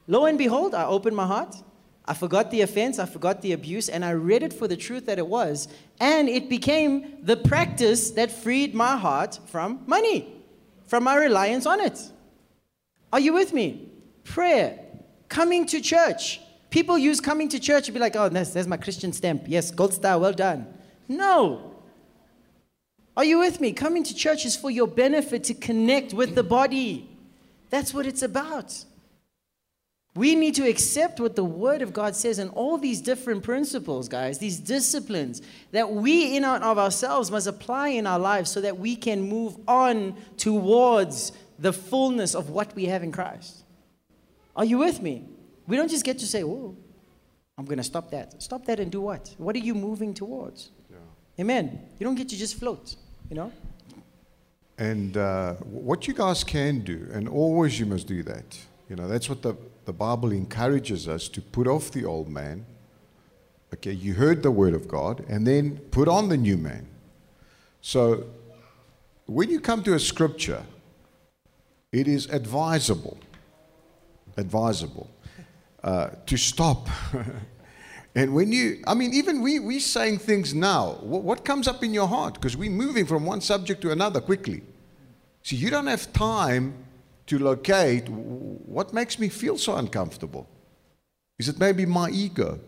Lo 0.08 0.26
and 0.26 0.40
behold, 0.40 0.74
I 0.74 0.86
opened 0.86 1.16
my 1.16 1.28
heart. 1.28 1.56
I 2.04 2.16
forgot 2.16 2.50
the 2.50 2.62
offense, 2.62 2.98
I 2.98 3.06
forgot 3.06 3.44
the 3.44 3.52
abuse, 3.52 3.90
and 3.90 4.04
I 4.04 4.14
read 4.14 4.42
it 4.42 4.52
for 4.52 4.68
the 4.68 4.76
truth 4.76 5.06
that 5.06 5.20
it 5.20 5.28
was. 5.28 5.68
And 6.00 6.28
it 6.28 6.50
became 6.50 7.20
the 7.22 7.38
practice 7.38 8.10
that 8.12 8.32
freed 8.32 8.74
my 8.74 8.98
heart 8.98 9.40
from 9.46 9.84
money, 9.86 10.34
from 10.88 11.04
my 11.04 11.16
reliance 11.16 11.68
on 11.68 11.80
it. 11.80 12.02
Are 13.14 13.20
you 13.20 13.34
with 13.34 13.54
me? 13.54 13.88
Prayer, 14.24 14.80
coming 15.28 15.68
to 15.68 15.80
church. 15.80 16.42
People 16.72 16.98
use 16.98 17.22
coming 17.22 17.50
to 17.50 17.60
church 17.60 17.86
to 17.86 17.92
be 17.92 18.00
like, 18.00 18.16
oh, 18.16 18.30
that's 18.30 18.66
my 18.66 18.78
Christian 18.78 19.14
stamp. 19.14 19.44
Yes, 19.46 19.70
gold 19.70 19.94
star, 19.94 20.18
well 20.18 20.34
done. 20.34 20.66
No. 21.08 21.76
Are 23.16 23.26
you 23.26 23.38
with 23.38 23.62
me? 23.62 23.74
Coming 23.74 24.04
to 24.06 24.16
church 24.16 24.44
is 24.44 24.56
for 24.56 24.72
your 24.72 24.88
benefit 24.88 25.44
to 25.44 25.54
connect 25.54 26.16
with 26.16 26.34
the 26.34 26.44
body. 26.44 27.08
That's 27.70 27.94
what 27.94 28.06
it's 28.06 28.22
about. 28.22 28.86
We 30.16 30.36
need 30.36 30.56
to 30.56 30.68
accept 30.68 31.20
what 31.20 31.36
the 31.36 31.44
Word 31.44 31.82
of 31.82 31.94
God 31.94 32.16
says 32.16 32.40
and 32.40 32.50
all 32.52 32.78
these 32.78 33.00
different 33.00 33.44
principles, 33.44 34.10
guys, 34.10 34.40
these 34.40 34.60
disciplines 34.60 35.42
that 35.72 35.92
we 35.92 36.36
in 36.36 36.44
and 36.44 36.64
of 36.64 36.78
ourselves 36.78 37.30
must 37.30 37.48
apply 37.48 37.90
in 37.90 38.08
our 38.08 38.20
lives 38.20 38.50
so 38.52 38.60
that 38.62 38.78
we 38.80 38.96
can 38.96 39.22
move 39.22 39.56
on 39.68 40.16
towards 40.36 41.32
the 41.60 41.72
fullness 41.72 42.34
of 42.36 42.50
what 42.50 42.74
we 42.76 42.86
have 42.86 43.04
in 43.04 43.12
Christ. 43.12 43.64
Are 44.56 44.66
you 44.66 44.80
with 44.80 45.02
me? 45.02 45.26
We 45.68 45.78
don't 45.78 45.90
just 45.90 46.04
get 46.04 46.18
to 46.20 46.26
say, 46.26 46.44
oh, 46.44 46.76
I'm 47.58 47.66
going 47.66 47.78
to 47.78 47.84
stop 47.84 48.10
that. 48.12 48.42
Stop 48.42 48.66
that 48.66 48.80
and 48.80 48.92
do 48.92 49.02
what? 49.02 49.36
What 49.38 49.56
are 49.56 49.60
you 49.60 49.76
moving 49.76 50.14
towards? 50.14 50.72
Yeah. 50.90 50.98
Amen. 51.40 51.80
You 52.00 52.06
don't 52.06 52.16
get 52.16 52.30
to 52.30 52.38
just 52.38 52.58
float, 52.58 52.96
you 53.30 53.36
know? 53.36 53.52
And 54.80 55.16
uh, 55.18 55.54
what 55.56 56.08
you 56.08 56.16
guys 56.16 56.44
can 56.44 56.80
do, 56.80 57.08
and 57.14 57.30
always 57.30 57.80
you 57.80 57.86
must 57.86 58.08
do 58.08 58.24
that, 58.24 58.58
you 58.90 58.96
know, 58.96 59.08
that's 59.08 59.30
what 59.30 59.44
the 59.44 59.56
the 59.90 59.94
Bible 59.94 60.32
encourages 60.32 61.08
us 61.08 61.28
to 61.28 61.42
put 61.42 61.66
off 61.66 61.90
the 61.90 62.06
old 62.06 62.30
man. 62.30 62.64
Okay, 63.74 63.92
you 63.92 64.14
heard 64.14 64.44
the 64.44 64.52
word 64.52 64.76
of 64.76 64.88
God, 64.88 65.26
and 65.28 65.48
then 65.48 65.80
put 65.90 66.08
on 66.08 66.30
the 66.30 66.38
new 66.38 66.58
man. 66.58 66.86
So, 67.82 68.26
when 69.26 69.50
you 69.50 69.60
come 69.60 69.82
to 69.82 69.96
a 69.96 70.00
scripture, 70.00 70.62
it 71.92 72.08
is 72.08 72.28
advisable, 72.28 73.18
advisable, 74.38 75.10
uh, 75.84 76.10
to 76.28 76.38
stop. 76.38 76.88
and 78.16 78.36
when 78.36 78.52
you, 78.52 78.84
I 78.86 78.94
mean, 78.94 79.12
even 79.16 79.42
we, 79.42 79.58
we 79.58 79.80
saying 79.80 80.20
things 80.20 80.54
now, 80.54 80.98
what, 81.02 81.24
what 81.24 81.44
comes 81.44 81.68
up 81.68 81.84
in 81.84 81.96
your 81.96 82.08
heart? 82.08 82.36
Because 82.36 82.56
we're 82.56 82.70
moving 82.70 83.08
from 83.08 83.26
one 83.26 83.42
subject 83.42 83.82
to 83.82 83.92
another 83.92 84.22
quickly. 84.22 84.62
So 85.44 85.56
you 85.56 85.70
don't 85.70 85.88
have 85.88 86.12
time 86.14 86.74
to 87.28 87.40
locate 87.40 88.10
what 88.10 88.94
makes 88.94 89.20
me 89.20 89.30
feel 89.30 89.58
so 89.58 89.76
uncomfortable. 89.76 90.48
Is 91.38 91.48
it 91.48 91.60
maybe 91.60 91.86
my 91.86 92.10
ego? 92.10 92.60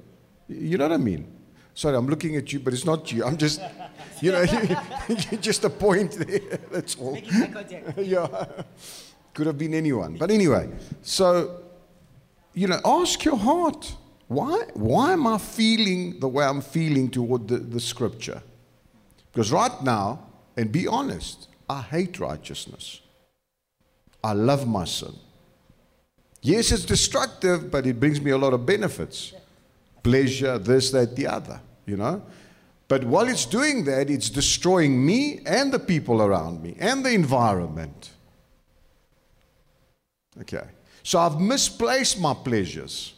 You 0.48 0.78
know 0.78 0.88
what 0.88 0.94
I 0.94 0.98
mean? 0.98 1.28
Sorry, 1.74 1.96
I'm 1.96 2.08
looking 2.08 2.36
at 2.36 2.52
you, 2.52 2.60
but 2.60 2.74
it's 2.74 2.86
not 2.86 3.12
you. 3.12 3.24
I'm 3.24 3.38
just, 3.38 3.62
you 4.22 4.32
know, 4.32 4.46
just 5.42 5.64
a 5.64 5.70
point 5.70 6.12
there. 6.12 6.60
That's 6.72 6.96
all. 6.96 7.18
yeah. 7.98 8.46
Could 9.34 9.48
have 9.48 9.58
been 9.58 9.74
anyone. 9.74 10.16
But 10.16 10.32
anyway, 10.32 10.70
so, 11.02 11.62
you 12.54 12.68
know, 12.68 12.80
ask 12.84 13.24
your 13.24 13.38
heart. 13.38 13.96
Why, 14.28 14.62
why 14.74 15.14
am 15.14 15.28
I 15.28 15.38
feeling 15.38 16.20
the 16.20 16.28
way 16.28 16.46
I'm 16.46 16.62
feeling 16.62 17.10
toward 17.10 17.48
the, 17.48 17.58
the 17.58 17.80
scripture? 17.80 18.42
Because 19.32 19.52
right 19.52 19.84
now, 19.84 20.28
and 20.56 20.72
be 20.72 20.88
honest, 20.88 21.48
I 21.72 21.82
hate 21.82 22.20
righteousness. 22.20 23.02
I 24.24 24.34
love 24.34 24.68
my 24.68 24.86
sin. 24.86 25.16
Yes, 26.42 26.72
it's 26.72 26.86
destructive, 26.86 27.72
but 27.72 27.86
it 27.86 28.00
brings 28.00 28.20
me 28.20 28.32
a 28.32 28.38
lot 28.38 28.54
of 28.54 28.66
benefits 28.66 29.34
pleasure, 30.04 30.58
this, 30.58 30.92
that, 30.92 31.16
the 31.16 31.28
other, 31.28 31.62
you 31.86 31.96
know. 31.96 32.22
But 32.88 33.04
while 33.04 33.28
it's 33.28 33.46
doing 33.46 33.86
that, 33.86 34.10
it's 34.10 34.30
destroying 34.30 35.06
me 35.06 35.42
and 35.46 35.72
the 35.72 35.80
people 35.80 36.22
around 36.22 36.62
me 36.62 36.76
and 36.80 37.06
the 37.06 37.12
environment. 37.12 38.10
Okay. 40.42 40.68
So 41.04 41.20
I've 41.20 41.40
misplaced 41.40 42.20
my 42.20 42.34
pleasures. 42.34 43.14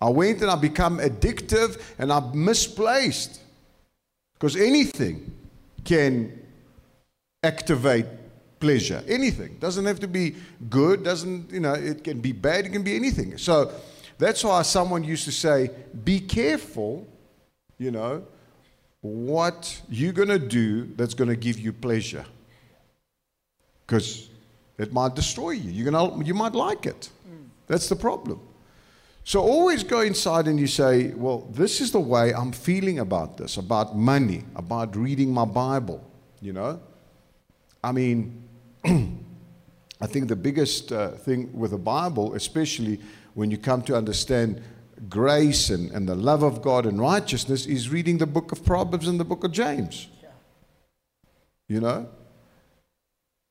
I 0.00 0.08
went 0.08 0.42
and 0.42 0.50
I 0.50 0.56
become 0.56 0.98
addictive 0.98 1.80
and 1.98 2.12
I've 2.12 2.34
misplaced. 2.34 3.40
Because 4.34 4.56
anything 4.56 5.32
can 5.84 6.43
activate 7.44 8.06
pleasure. 8.58 9.04
Anything. 9.06 9.56
Doesn't 9.60 9.84
have 9.84 10.00
to 10.00 10.08
be 10.08 10.36
good, 10.70 11.04
doesn't, 11.04 11.52
you 11.52 11.60
know, 11.60 11.74
it 11.74 12.02
can 12.02 12.20
be 12.20 12.32
bad, 12.32 12.66
it 12.66 12.72
can 12.72 12.82
be 12.82 12.96
anything. 12.96 13.36
So 13.36 13.72
that's 14.18 14.42
why 14.42 14.62
someone 14.62 15.04
used 15.04 15.24
to 15.24 15.32
say, 15.32 15.70
be 16.04 16.20
careful, 16.20 17.06
you 17.78 17.90
know, 17.90 18.24
what 19.02 19.82
you're 19.90 20.14
going 20.14 20.30
to 20.30 20.38
do 20.38 20.86
that's 20.96 21.14
going 21.14 21.28
to 21.28 21.36
give 21.36 21.58
you 21.58 21.72
pleasure. 21.72 22.24
Because 23.86 24.30
it 24.78 24.92
might 24.92 25.14
destroy 25.14 25.50
you. 25.50 25.70
You're 25.70 25.90
gonna, 25.90 26.24
you 26.24 26.34
might 26.34 26.54
like 26.54 26.86
it. 26.86 27.10
Mm. 27.28 27.48
That's 27.66 27.88
the 27.88 27.96
problem. 27.96 28.40
So 29.24 29.40
always 29.40 29.84
go 29.84 30.00
inside 30.00 30.48
and 30.48 30.58
you 30.58 30.66
say, 30.66 31.12
well, 31.14 31.46
this 31.52 31.80
is 31.80 31.92
the 31.92 32.00
way 32.00 32.34
I'm 32.34 32.52
feeling 32.52 32.98
about 32.98 33.36
this, 33.36 33.56
about 33.56 33.96
money, 33.96 34.44
about 34.56 34.96
reading 34.96 35.32
my 35.32 35.44
Bible, 35.44 36.02
you 36.40 36.52
know? 36.52 36.80
I 37.84 37.92
mean, 37.92 38.42
I 38.84 40.06
think 40.06 40.28
the 40.28 40.36
biggest 40.36 40.90
uh, 40.90 41.10
thing 41.10 41.50
with 41.52 41.72
the 41.72 41.78
Bible, 41.78 42.34
especially 42.34 42.98
when 43.34 43.50
you 43.50 43.58
come 43.58 43.82
to 43.82 43.94
understand 43.94 44.62
grace 45.10 45.68
and, 45.68 45.90
and 45.90 46.08
the 46.08 46.14
love 46.14 46.42
of 46.42 46.62
God 46.62 46.86
and 46.86 46.98
righteousness, 46.98 47.66
is 47.66 47.90
reading 47.90 48.16
the 48.16 48.26
book 48.26 48.52
of 48.52 48.64
Proverbs 48.64 49.06
and 49.06 49.20
the 49.20 49.24
book 49.24 49.44
of 49.44 49.52
James. 49.52 50.08
You 51.68 51.80
know? 51.80 52.08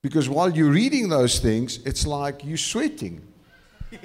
Because 0.02 0.28
while 0.28 0.50
you're 0.50 0.72
reading 0.72 1.10
those 1.10 1.38
things, 1.40 1.78
it's 1.86 2.08
like 2.08 2.44
you're 2.44 2.58
sweating. 2.58 3.22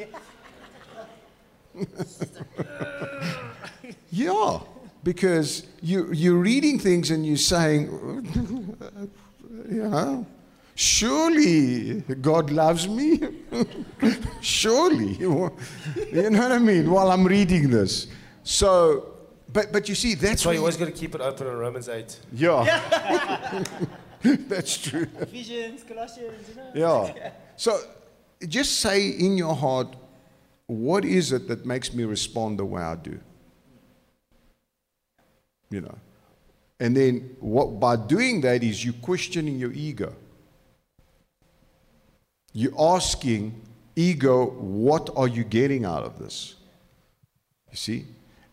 yeah, 4.10 4.60
because 5.02 5.66
you, 5.80 6.12
you're 6.12 6.36
reading 6.36 6.78
things 6.78 7.10
and 7.10 7.24
you're 7.26 7.38
saying, 7.38 8.76
you 9.70 9.88
know, 9.88 10.26
surely 10.74 12.00
God 12.20 12.50
loves 12.50 12.88
me. 12.88 13.20
surely. 14.40 15.14
You 15.14 15.52
know 16.12 16.38
what 16.38 16.52
I 16.52 16.58
mean? 16.58 16.90
While 16.90 17.10
I'm 17.10 17.26
reading 17.26 17.70
this. 17.70 18.06
So, 18.44 19.14
but, 19.52 19.72
but 19.72 19.88
you 19.88 19.94
see, 19.94 20.14
that's, 20.14 20.22
that's 20.22 20.46
why 20.46 20.52
you 20.52 20.60
always 20.60 20.76
got 20.76 20.86
to 20.86 20.92
keep 20.92 21.14
it 21.14 21.20
open 21.20 21.46
on 21.46 21.56
Romans 21.56 21.88
8. 21.88 22.18
Yeah. 22.32 23.64
that's 24.22 24.78
true. 24.78 25.06
Ephesians, 25.20 25.84
Colossians, 25.84 26.48
you 26.48 26.54
know. 26.54 27.12
Yeah. 27.14 27.32
So 27.56 27.76
just 28.46 28.78
say 28.78 29.08
in 29.08 29.36
your 29.36 29.52
heart, 29.52 29.96
what 30.68 31.04
is 31.04 31.32
it 31.32 31.48
that 31.48 31.66
makes 31.66 31.92
me 31.92 32.04
respond 32.04 32.60
the 32.60 32.64
way 32.64 32.80
I 32.80 32.94
do? 32.94 33.18
You 35.70 35.80
know. 35.80 35.98
And 36.80 36.96
then 36.96 37.36
what 37.40 37.80
by 37.80 37.96
doing 37.96 38.40
that 38.42 38.62
is 38.62 38.84
you 38.84 38.92
questioning 38.92 39.58
your 39.58 39.72
ego. 39.72 40.14
You're 42.52 42.80
asking 42.80 43.60
ego, 43.96 44.46
what 44.46 45.10
are 45.16 45.28
you 45.28 45.44
getting 45.44 45.84
out 45.84 46.04
of 46.04 46.18
this? 46.18 46.54
You 47.70 47.76
see? 47.76 48.06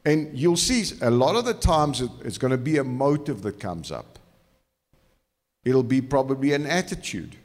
And 0.03 0.37
you'll 0.37 0.57
see 0.57 0.95
a 1.01 1.09
lot 1.09 1.35
of 1.35 1.45
the 1.45 1.53
times 1.53 2.01
it's 2.23 2.37
going 2.37 2.51
to 2.51 2.57
be 2.57 2.77
a 2.77 2.83
motive 2.83 3.41
that 3.43 3.59
comes 3.59 3.91
up. 3.91 4.19
It'll 5.63 5.83
be 5.83 6.01
probably 6.01 6.53
an 6.53 6.67
attitude, 6.67 7.35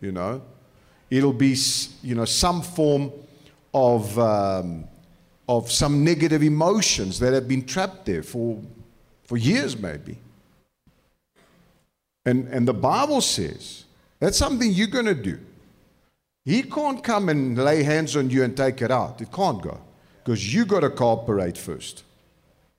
you 0.00 0.12
know. 0.12 0.42
It'll 1.10 1.32
be, 1.32 1.56
you 2.02 2.14
know, 2.14 2.24
some 2.24 2.62
form 2.62 3.10
of, 3.74 4.16
um, 4.18 4.84
of 5.48 5.72
some 5.72 6.04
negative 6.04 6.42
emotions 6.42 7.18
that 7.18 7.32
have 7.32 7.48
been 7.48 7.64
trapped 7.64 8.06
there 8.06 8.22
for, 8.22 8.60
for 9.28 9.36
years, 9.36 9.78
maybe. 9.78 10.16
And, 12.24 12.48
and 12.48 12.66
the 12.66 12.74
Bible 12.74 13.20
says 13.20 13.84
that's 14.18 14.38
something 14.38 14.72
you're 14.72 14.88
going 14.88 15.04
to 15.04 15.14
do. 15.14 15.38
He 16.44 16.62
can't 16.62 17.04
come 17.04 17.28
and 17.28 17.56
lay 17.56 17.82
hands 17.82 18.16
on 18.16 18.30
you 18.30 18.42
and 18.42 18.56
take 18.56 18.80
it 18.80 18.90
out. 18.90 19.20
It 19.20 19.30
can't 19.30 19.62
go. 19.62 19.78
Because 20.24 20.52
you 20.52 20.64
got 20.64 20.80
to 20.80 20.90
cooperate 20.90 21.58
first. 21.58 22.04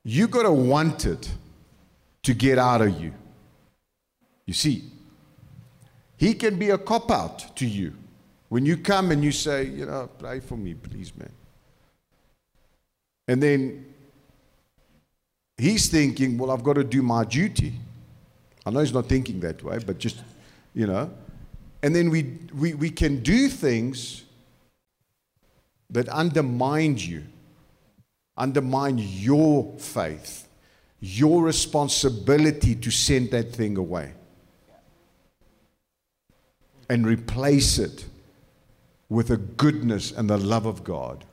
You 0.02 0.26
got 0.26 0.42
to 0.42 0.52
want 0.52 1.06
it 1.06 1.30
to 2.24 2.34
get 2.34 2.58
out 2.58 2.82
of 2.82 3.00
you. 3.00 3.14
You 4.44 4.54
see, 4.54 4.90
he 6.16 6.34
can 6.34 6.58
be 6.58 6.70
a 6.70 6.78
cop 6.78 7.12
out 7.12 7.56
to 7.56 7.66
you. 7.66 7.94
When 8.48 8.66
you 8.66 8.76
come 8.76 9.12
and 9.12 9.22
you 9.22 9.30
say, 9.30 9.66
you 9.66 9.86
know, 9.86 10.10
pray 10.18 10.40
for 10.40 10.56
me, 10.56 10.74
please, 10.74 11.16
man. 11.16 11.32
And 13.28 13.40
then 13.40 13.89
he's 15.60 15.88
thinking, 15.88 16.38
well, 16.38 16.50
I've 16.50 16.62
got 16.62 16.74
to 16.74 16.84
do 16.84 17.02
my 17.02 17.24
duty. 17.24 17.74
I 18.64 18.70
know 18.70 18.80
he's 18.80 18.92
not 18.92 19.06
thinking 19.06 19.40
that 19.40 19.62
way, 19.62 19.78
but 19.78 19.98
just, 19.98 20.18
you 20.74 20.86
know. 20.86 21.10
And 21.82 21.94
then 21.94 22.10
we, 22.10 22.38
we, 22.54 22.74
we 22.74 22.90
can 22.90 23.22
do 23.22 23.48
things 23.48 24.24
that 25.90 26.08
undermine 26.08 26.98
you, 26.98 27.24
undermine 28.36 28.98
your 28.98 29.72
faith, 29.78 30.48
your 31.00 31.42
responsibility 31.42 32.74
to 32.74 32.90
send 32.90 33.30
that 33.30 33.52
thing 33.52 33.76
away 33.76 34.12
and 36.88 37.06
replace 37.06 37.78
it 37.78 38.04
with 39.08 39.28
the 39.28 39.36
goodness 39.36 40.12
and 40.12 40.28
the 40.28 40.36
love 40.36 40.66
of 40.66 40.84
God. 40.84 41.24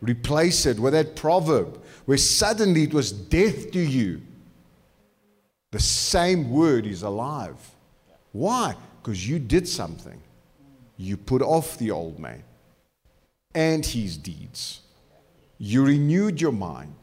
Replace 0.00 0.66
it 0.66 0.78
with 0.78 0.92
that 0.92 1.16
proverb 1.16 1.82
where 2.06 2.18
suddenly 2.18 2.84
it 2.84 2.94
was 2.94 3.12
death 3.12 3.70
to 3.72 3.80
you. 3.80 4.22
The 5.72 5.80
same 5.80 6.50
word 6.50 6.86
is 6.86 7.02
alive. 7.02 7.56
Why? 8.32 8.74
because 9.08 9.26
you 9.26 9.38
did 9.38 9.66
something. 9.66 10.20
You 10.98 11.16
put 11.16 11.40
off 11.40 11.78
the 11.78 11.90
old 11.90 12.18
man. 12.18 12.42
and 13.54 13.84
his 13.84 14.18
deeds. 14.18 14.82
You 15.56 15.86
renewed 15.86 16.38
your 16.40 16.52
mind, 16.52 16.94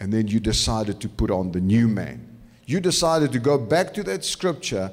and 0.00 0.12
then 0.12 0.26
you 0.26 0.40
decided 0.40 1.00
to 1.00 1.08
put 1.08 1.30
on 1.30 1.52
the 1.52 1.60
new 1.60 1.86
man. 1.86 2.26
You 2.66 2.80
decided 2.80 3.30
to 3.32 3.38
go 3.38 3.56
back 3.56 3.94
to 3.94 4.02
that 4.02 4.24
scripture 4.24 4.90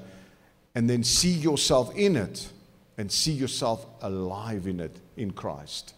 and 0.76 0.88
then 0.88 1.04
see 1.04 1.32
yourself 1.32 1.94
in 1.96 2.16
it 2.16 2.50
and 3.00 3.12
see 3.12 3.32
yourself 3.32 3.88
alive 4.04 4.68
in 4.68 4.80
it 4.80 5.00
in 5.18 5.32
Christ, 5.32 5.95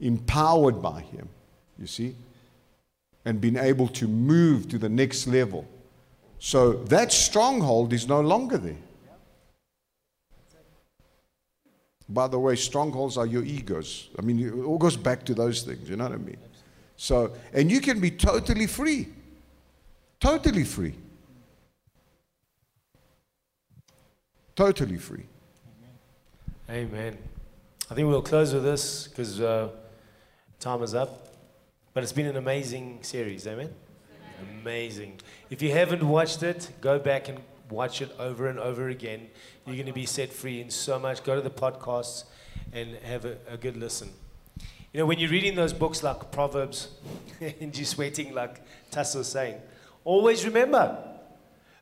empowered 0.00 0.82
by 0.82 1.00
him, 1.00 1.28
you 1.78 1.86
see, 1.86 2.14
and 3.24 3.40
being 3.40 3.56
able 3.56 3.88
to 3.88 4.06
move 4.06 4.68
to 4.68 4.78
the 4.78 4.88
next 4.88 5.26
level. 5.26 5.66
So 6.38 6.72
that 6.84 7.12
stronghold 7.12 7.92
is 7.92 8.06
no 8.06 8.20
longer 8.20 8.58
there. 8.58 8.76
By 12.08 12.28
the 12.28 12.38
way, 12.38 12.54
strongholds 12.54 13.16
are 13.16 13.26
your 13.26 13.42
egos. 13.42 14.10
I 14.16 14.22
mean, 14.22 14.38
it 14.38 14.64
all 14.64 14.78
goes 14.78 14.96
back 14.96 15.24
to 15.24 15.34
those 15.34 15.62
things, 15.62 15.88
you 15.88 15.96
know 15.96 16.04
what 16.04 16.12
I 16.12 16.18
mean? 16.18 16.36
So, 16.96 17.32
and 17.52 17.70
you 17.70 17.80
can 17.80 18.00
be 18.00 18.10
totally 18.10 18.66
free. 18.66 19.08
Totally 20.20 20.64
free. 20.64 20.94
Totally 24.54 24.96
free. 24.96 25.24
Amen. 26.70 27.18
I 27.90 27.94
think 27.94 28.08
we'll 28.08 28.22
close 28.22 28.54
with 28.54 28.64
this 28.64 29.08
because 29.08 29.40
uh, 29.40 29.68
time 30.60 30.82
is 30.82 30.94
up. 30.94 31.28
But 31.94 32.02
it's 32.02 32.12
been 32.12 32.26
an 32.26 32.36
amazing 32.36 32.98
series. 33.02 33.46
Amen. 33.46 33.70
Amazing. 34.60 35.20
If 35.48 35.62
you 35.62 35.72
haven't 35.72 36.06
watched 36.06 36.42
it, 36.42 36.70
go 36.80 36.98
back 36.98 37.28
and 37.28 37.38
watch 37.70 38.02
it 38.02 38.14
over 38.18 38.48
and 38.48 38.58
over 38.58 38.88
again. 38.88 39.28
You're 39.66 39.76
going 39.76 39.86
to 39.86 39.92
be 39.92 40.06
set 40.06 40.32
free 40.32 40.60
in 40.60 40.70
so 40.70 40.98
much. 40.98 41.24
Go 41.24 41.34
to 41.34 41.40
the 41.40 41.50
podcasts 41.50 42.24
and 42.72 42.96
have 42.96 43.24
a, 43.24 43.38
a 43.48 43.56
good 43.56 43.76
listen. 43.76 44.10
You 44.92 45.00
know, 45.00 45.06
when 45.06 45.18
you're 45.18 45.30
reading 45.30 45.54
those 45.54 45.72
books 45.72 46.02
like 46.02 46.30
Proverbs 46.32 46.88
and 47.40 47.76
you're 47.76 47.86
sweating, 47.86 48.34
like 48.34 48.60
was 48.94 49.28
saying, 49.28 49.60
always 50.04 50.44
remember 50.44 51.02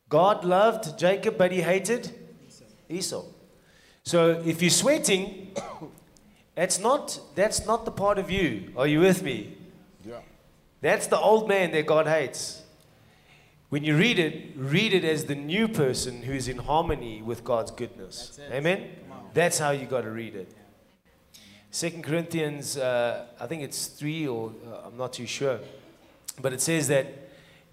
God 0.08 0.44
loved 0.44 0.98
Jacob, 0.98 1.38
but 1.38 1.50
he 1.50 1.60
hated 1.60 2.12
Esau. 2.88 3.24
So 4.02 4.42
if 4.44 4.60
you're 4.60 4.70
sweating, 4.70 5.52
that's 6.54 6.78
not, 6.78 7.18
that's 7.34 7.66
not 7.66 7.84
the 7.84 7.90
part 7.90 8.18
of 8.18 8.30
you. 8.30 8.72
Are 8.76 8.86
you 8.86 9.00
with 9.00 9.22
me? 9.22 9.56
Yeah. 10.04 10.20
That's 10.80 11.06
the 11.06 11.18
old 11.18 11.48
man 11.48 11.72
that 11.72 11.86
God 11.86 12.06
hates. 12.06 12.62
When 13.70 13.82
you 13.82 13.96
read 13.96 14.18
it, 14.18 14.52
read 14.56 14.94
it 14.94 15.04
as 15.04 15.24
the 15.24 15.34
new 15.34 15.66
person 15.66 16.22
who 16.22 16.32
is 16.32 16.46
in 16.46 16.58
harmony 16.58 17.22
with 17.22 17.42
God's 17.42 17.70
goodness. 17.70 18.38
Amen? 18.52 18.90
That's 19.32 19.58
how 19.58 19.72
you 19.72 19.86
got 19.86 20.02
to 20.02 20.10
read 20.10 20.36
it. 20.36 20.54
Second 21.72 22.04
Corinthians, 22.04 22.76
uh, 22.76 23.26
I 23.40 23.48
think 23.48 23.62
it's 23.62 23.86
three, 23.86 24.28
or 24.28 24.52
uh, 24.64 24.86
I'm 24.86 24.96
not 24.96 25.12
too 25.12 25.26
sure, 25.26 25.58
but 26.40 26.52
it 26.52 26.60
says 26.60 26.86
that 26.86 27.06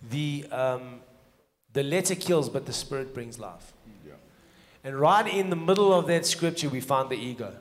the 0.09 0.47
um, 0.51 1.01
the 1.73 1.83
letter 1.83 2.15
kills, 2.15 2.49
but 2.49 2.65
the 2.65 2.73
spirit 2.73 3.13
brings 3.13 3.37
life. 3.37 3.73
Yeah. 4.05 4.13
And 4.83 4.99
right 4.99 5.27
in 5.27 5.51
the 5.51 5.55
middle 5.55 5.93
of 5.93 6.07
that 6.07 6.25
scripture, 6.25 6.67
we 6.67 6.81
find 6.81 7.09
the 7.09 7.15
ego, 7.15 7.53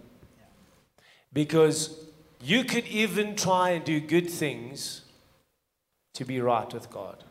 because 1.33 2.05
you 2.43 2.65
could 2.65 2.87
even 2.87 3.37
try 3.37 3.71
and 3.71 3.85
do 3.85 4.01
good 4.01 4.29
things 4.29 5.03
to 6.15 6.25
be 6.25 6.41
right 6.41 6.73
with 6.73 6.91
God. 6.91 7.25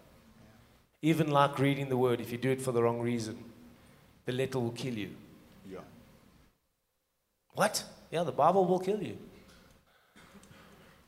Even 1.02 1.32
like 1.32 1.60
reading 1.60 1.90
the 1.90 1.98
word, 1.98 2.20
if 2.22 2.32
you 2.32 2.38
do 2.38 2.52
it 2.52 2.62
for 2.62 2.72
the 2.72 2.84
wrong 2.84 3.00
reason, 3.00 3.38
the 4.26 4.32
letter 4.32 4.60
will 4.60 4.72
kill 4.72 4.94
you. 4.94 5.10
Yeah. 5.70 5.80
What? 7.54 7.84
Yeah, 8.12 8.24
the 8.24 8.32
Bible 8.32 8.66
will 8.66 8.80
kill 8.80 9.02
you. 9.02 9.18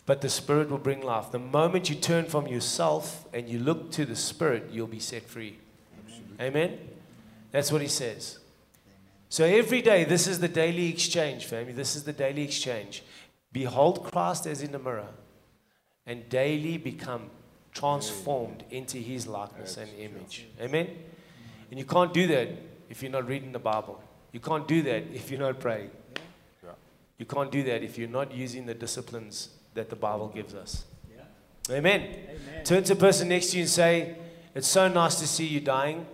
But 0.05 0.21
the 0.21 0.29
Spirit 0.29 0.69
will 0.69 0.77
bring 0.77 1.01
life. 1.01 1.31
The 1.31 1.39
moment 1.39 1.89
you 1.89 1.95
turn 1.95 2.25
from 2.25 2.47
yourself 2.47 3.25
and 3.33 3.47
you 3.47 3.59
look 3.59 3.91
to 3.91 4.05
the 4.05 4.15
Spirit, 4.15 4.69
you'll 4.71 4.87
be 4.87 4.99
set 4.99 5.23
free. 5.23 5.57
Amen? 6.39 6.79
That's 7.51 7.71
what 7.71 7.81
he 7.81 7.87
says. 7.87 8.39
So 9.31 9.45
every 9.45 9.81
day, 9.81 10.03
this 10.03 10.27
is 10.27 10.39
the 10.39 10.49
daily 10.49 10.89
exchange, 10.89 11.45
family. 11.45 11.71
This 11.71 11.95
is 11.95 12.03
the 12.03 12.11
daily 12.11 12.43
exchange. 12.43 13.01
Behold 13.53 14.03
Christ 14.03 14.45
as 14.45 14.61
in 14.61 14.75
a 14.75 14.79
mirror 14.79 15.07
and 16.05 16.27
daily 16.27 16.77
become 16.77 17.29
transformed 17.73 18.65
mm. 18.69 18.73
into 18.73 18.97
his 18.97 19.27
likeness 19.27 19.77
and 19.77 19.89
image. 19.97 20.47
Amen? 20.59 20.89
And 21.69 21.79
you 21.79 21.85
can't 21.85 22.13
do 22.13 22.27
that 22.27 22.49
if 22.89 23.01
you're 23.01 23.11
not 23.11 23.25
reading 23.25 23.53
the 23.53 23.59
Bible. 23.59 24.03
You 24.33 24.41
can't 24.41 24.67
do 24.67 24.81
that 24.81 25.05
if 25.13 25.31
you're 25.31 25.39
not 25.39 25.61
praying. 25.61 25.91
You 27.17 27.25
can't 27.25 27.51
do 27.51 27.63
that 27.63 27.83
if 27.83 27.97
you're 27.97 28.09
not 28.09 28.33
using 28.33 28.65
the 28.65 28.73
disciplines 28.73 29.47
that 29.75 29.89
the 29.89 29.95
Bible 29.95 30.27
gives 30.27 30.53
us. 30.53 30.83
Amen. 31.69 32.17
Turn 32.65 32.83
to 32.83 32.95
the 32.95 32.99
person 32.99 33.29
next 33.29 33.51
to 33.51 33.57
you 33.57 33.61
and 33.61 33.69
say, 33.69 34.17
It's 34.53 34.67
so 34.67 34.89
nice 34.89 35.15
to 35.21 35.27
see 35.27 35.45
you 35.45 35.61
dying. 35.61 36.05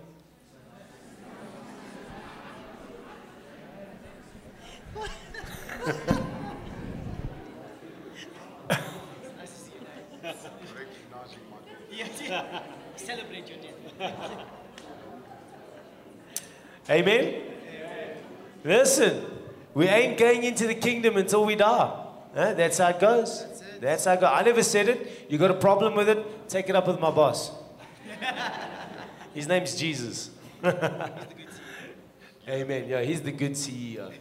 Celebrate 12.96 13.48
your 13.48 13.58
death. 13.58 14.12
Amen. 16.90 17.42
Listen, 18.64 19.24
we 19.72 19.86
ain't 19.86 20.18
going 20.18 20.42
into 20.44 20.66
the 20.66 20.74
kingdom 20.74 21.16
until 21.16 21.46
we 21.46 21.54
die. 21.54 22.04
That's 22.34 22.76
how 22.76 22.88
it 22.88 23.00
goes. 23.00 23.46
That's 23.80 24.04
how 24.04 24.12
it 24.12 24.20
goes. 24.20 24.30
I 24.30 24.42
never 24.42 24.62
said 24.62 24.88
it. 24.88 25.26
You 25.30 25.38
got 25.38 25.50
a 25.50 25.54
problem 25.54 25.94
with 25.94 26.10
it? 26.10 26.48
Take 26.50 26.68
it 26.68 26.76
up 26.76 26.86
with 26.86 27.00
my 27.00 27.10
boss. 27.10 27.50
His 29.34 29.48
name's 29.48 29.74
Jesus. 29.74 30.30
Amen. 32.48 32.88
Yeah, 32.88 33.02
he's 33.02 33.22
the 33.22 33.32
good 33.32 33.52
CEO. 33.52 34.12